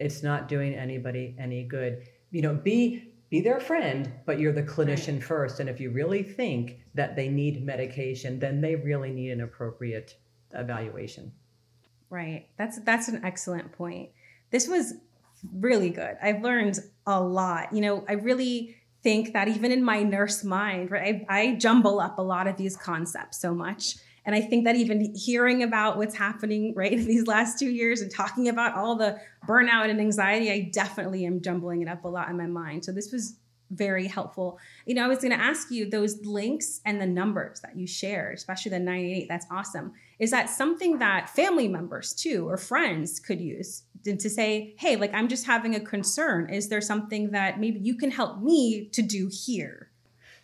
It's 0.00 0.22
not 0.22 0.48
doing 0.48 0.74
anybody 0.74 1.36
any 1.38 1.62
good. 1.64 2.08
You 2.30 2.42
know 2.42 2.54
be 2.54 3.04
be 3.30 3.40
their 3.40 3.60
friend, 3.60 4.10
but 4.24 4.38
you're 4.38 4.52
the 4.52 4.62
clinician 4.62 5.22
first. 5.22 5.60
And 5.60 5.68
if 5.68 5.80
you 5.80 5.90
really 5.90 6.22
think 6.22 6.80
that 6.94 7.14
they 7.14 7.28
need 7.28 7.64
medication, 7.64 8.38
then 8.38 8.60
they 8.60 8.74
really 8.74 9.10
need 9.10 9.32
an 9.32 9.42
appropriate 9.42 10.16
evaluation. 10.54 11.32
Right. 12.10 12.48
That's 12.56 12.80
that's 12.80 13.08
an 13.08 13.24
excellent 13.24 13.72
point. 13.72 14.10
This 14.50 14.66
was 14.66 14.94
really 15.52 15.90
good. 15.90 16.16
I've 16.22 16.42
learned 16.42 16.78
a 17.06 17.20
lot. 17.20 17.72
You 17.72 17.80
know, 17.80 18.04
I 18.08 18.14
really 18.14 18.76
think 19.02 19.32
that 19.32 19.48
even 19.48 19.70
in 19.70 19.84
my 19.84 20.02
nurse 20.02 20.42
mind, 20.42 20.90
right, 20.90 21.24
I, 21.28 21.40
I 21.40 21.54
jumble 21.54 22.00
up 22.00 22.18
a 22.18 22.22
lot 22.22 22.46
of 22.46 22.56
these 22.56 22.76
concepts 22.76 23.40
so 23.40 23.54
much. 23.54 23.96
And 24.24 24.34
I 24.34 24.40
think 24.40 24.64
that 24.64 24.76
even 24.76 25.14
hearing 25.14 25.62
about 25.62 25.96
what's 25.96 26.16
happening 26.16 26.74
right 26.74 26.92
in 26.92 27.06
these 27.06 27.26
last 27.26 27.58
two 27.58 27.70
years 27.70 28.00
and 28.00 28.10
talking 28.10 28.48
about 28.48 28.74
all 28.74 28.96
the 28.96 29.18
burnout 29.46 29.88
and 29.88 30.00
anxiety, 30.00 30.50
I 30.50 30.70
definitely 30.72 31.24
am 31.24 31.40
jumbling 31.40 31.82
it 31.82 31.88
up 31.88 32.04
a 32.04 32.08
lot 32.08 32.28
in 32.28 32.36
my 32.36 32.46
mind. 32.46 32.84
So 32.84 32.92
this 32.92 33.12
was 33.12 33.36
very 33.70 34.06
helpful. 34.06 34.58
You 34.86 34.94
know, 34.94 35.04
I 35.04 35.08
was 35.08 35.18
going 35.18 35.32
to 35.32 35.40
ask 35.40 35.70
you 35.70 35.88
those 35.88 36.24
links 36.24 36.80
and 36.84 37.00
the 37.00 37.06
numbers 37.06 37.60
that 37.60 37.76
you 37.76 37.86
shared, 37.86 38.34
especially 38.34 38.70
the 38.70 38.78
988. 38.78 39.28
That's 39.28 39.46
awesome. 39.50 39.92
Is 40.18 40.30
that 40.30 40.50
something 40.50 40.98
that 40.98 41.30
family 41.30 41.68
members 41.68 42.12
too 42.14 42.48
or 42.48 42.56
friends 42.56 43.20
could 43.20 43.40
use 43.40 43.84
to 44.04 44.30
say, 44.30 44.74
hey, 44.78 44.96
like 44.96 45.12
I'm 45.12 45.28
just 45.28 45.46
having 45.46 45.74
a 45.74 45.80
concern. 45.80 46.48
Is 46.50 46.68
there 46.68 46.80
something 46.80 47.32
that 47.32 47.60
maybe 47.60 47.80
you 47.80 47.96
can 47.96 48.10
help 48.10 48.40
me 48.40 48.88
to 48.92 49.02
do 49.02 49.28
here? 49.30 49.87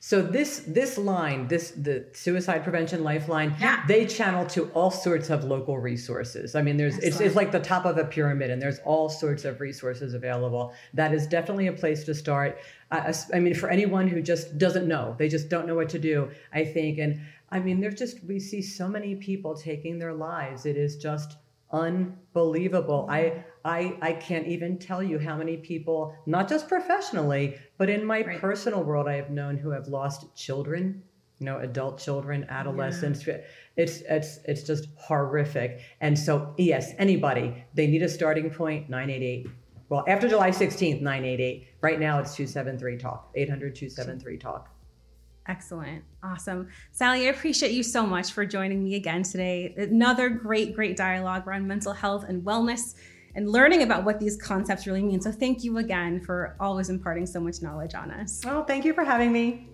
So 0.07 0.21
this 0.21 0.59
this 0.67 0.99
line, 0.99 1.49
this 1.49 1.71
the 1.71 2.05
suicide 2.13 2.63
prevention 2.63 3.03
lifeline, 3.03 3.57
yeah. 3.59 3.87
they 3.89 4.05
channel 4.05 4.45
to 4.49 4.67
all 4.73 4.91
sorts 4.91 5.31
of 5.31 5.45
local 5.45 5.79
resources. 5.79 6.55
I 6.55 6.61
mean, 6.61 6.77
there's 6.77 6.99
it's, 6.99 7.21
it's 7.21 7.35
like 7.35 7.51
the 7.53 7.59
top 7.59 7.87
of 7.87 7.97
a 7.97 8.05
pyramid, 8.05 8.51
and 8.51 8.61
there's 8.61 8.81
all 8.81 9.09
sorts 9.09 9.47
of 9.47 9.63
resources 9.63 10.13
available. 10.13 10.75
That 10.93 11.15
is 11.15 11.27
definitely 11.27 11.69
a 11.69 11.73
place 11.73 12.05
to 12.05 12.15
start. 12.15 12.59
Uh, 12.91 13.15
I 13.33 13.41
mean, 13.41 13.55
for 13.55 13.71
anyone 13.71 14.07
who 14.07 14.21
just 14.21 14.59
doesn't 14.59 14.87
know, 14.87 15.17
they 15.19 15.31
just 15.31 15.49
don't 15.49 15.67
know 15.67 15.75
what 15.75 15.89
to 15.89 15.99
do. 15.99 16.31
I 16.53 16.67
think, 16.67 16.99
and 16.99 17.23
I 17.51 17.61
mean, 17.61 17.81
there's 17.81 17.95
just 17.95 18.23
we 18.25 18.39
see 18.41 18.61
so 18.61 18.87
many 18.87 19.15
people 19.15 19.57
taking 19.57 19.99
their 19.99 20.13
lives. 20.13 20.67
It 20.67 20.77
is 20.77 20.99
just 20.99 21.39
unbelievable. 21.73 23.07
I 23.09 23.43
I 23.65 23.97
I 24.03 24.13
can't 24.13 24.47
even 24.47 24.79
tell 24.79 25.03
you 25.03 25.19
how 25.19 25.37
many 25.37 25.57
people, 25.57 26.15
not 26.27 26.49
just 26.49 26.69
professionally, 26.69 27.57
but 27.79 27.89
in 27.89 28.05
my 28.05 28.23
right. 28.23 28.41
personal 28.41 28.83
world, 28.83 29.09
I 29.09 29.15
have 29.15 29.31
known 29.31 29.57
who 29.57 29.71
have 29.71 29.89
lost 29.89 30.35
children, 30.37 31.03
you 31.39 31.47
know, 31.47 31.59
adult 31.59 31.99
children, 31.99 32.47
adolescents. 32.49 33.27
Yeah. 33.27 33.39
It's 33.77 34.03
it's 34.03 34.39
it's 34.45 34.63
just 34.63 34.89
horrific. 34.97 35.81
And 36.01 36.19
so 36.19 36.55
yes, 36.59 36.93
anybody, 36.99 37.65
they 37.75 37.87
need 37.87 38.03
a 38.03 38.09
starting 38.09 38.51
point, 38.51 38.91
988. 38.91 39.47
Well, 39.89 40.05
after 40.09 40.29
July 40.29 40.51
16th, 40.51 41.01
988. 41.01 41.69
Right 41.81 42.01
now 42.01 42.19
it's 42.19 42.35
273 42.35 42.99
talk, 42.99 43.31
800 43.35 43.75
273 43.75 44.39
talk. 44.39 44.71
Excellent. 45.47 46.03
Awesome. 46.23 46.69
Sally, 46.93 47.27
I 47.27 47.31
appreciate 47.31 47.73
you 47.73 47.83
so 47.83 48.07
much 48.07 48.33
for 48.33 48.47
joining 48.47 48.83
me 48.83 48.95
again 48.95 49.23
today. 49.23 49.75
Another 49.77 50.31
great, 50.31 50.75
great 50.75 50.97
dialogue 50.97 51.47
around 51.47 51.69
mental 51.69 51.93
health 51.93 52.25
and 52.27 52.43
wellness 52.43 52.95
and 53.35 53.51
learning 53.51 53.83
about 53.83 54.05
what 54.05 54.21
these 54.21 54.37
concepts 54.37 54.87
really 54.87 55.03
mean. 55.03 55.21
So 55.21 55.33
thank 55.33 55.65
you 55.65 55.79
again 55.79 56.21
for 56.21 56.57
always 56.61 56.91
imparting 56.91 57.27
so 57.27 57.41
much 57.41 57.63
knowledge 57.63 57.95
on 57.95 58.11
us. 58.11 58.43
Well, 58.45 58.65
thank 58.65 58.85
you 58.85 58.93
for 58.93 59.05
having 59.05 59.33
me. 59.33 59.69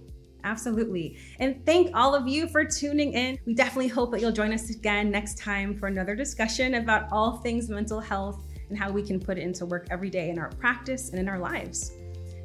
Absolutely. 0.44 1.18
And 1.38 1.64
thank 1.66 1.94
all 1.94 2.14
of 2.14 2.26
you 2.26 2.48
for 2.48 2.64
tuning 2.64 3.12
in. 3.12 3.38
We 3.44 3.54
definitely 3.54 3.88
hope 3.88 4.10
that 4.12 4.20
you'll 4.20 4.32
join 4.32 4.52
us 4.52 4.70
again 4.70 5.10
next 5.10 5.38
time 5.38 5.78
for 5.78 5.86
another 5.86 6.16
discussion 6.16 6.74
about 6.74 7.08
all 7.12 7.38
things 7.38 7.68
mental 7.68 8.00
health 8.00 8.42
and 8.70 8.78
how 8.78 8.90
we 8.90 9.02
can 9.02 9.20
put 9.20 9.36
it 9.36 9.42
into 9.42 9.66
work 9.66 9.86
every 9.90 10.10
day 10.10 10.30
in 10.30 10.38
our 10.38 10.48
practice 10.50 11.10
and 11.10 11.18
in 11.18 11.28
our 11.28 11.38
lives. 11.38 11.92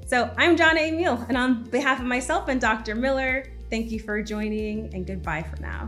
So 0.07 0.31
I'm 0.37 0.55
Jana 0.55 0.81
Emil, 0.81 1.25
and 1.29 1.37
on 1.37 1.63
behalf 1.63 1.99
of 1.99 2.05
myself 2.05 2.47
and 2.47 2.61
Dr. 2.61 2.93
Miller, 2.93 3.45
thank 3.69 3.89
you 3.91 3.99
for 3.99 4.21
joining 4.21 4.93
and 4.93 5.07
goodbye 5.07 5.43
for 5.43 5.59
now. 5.61 5.87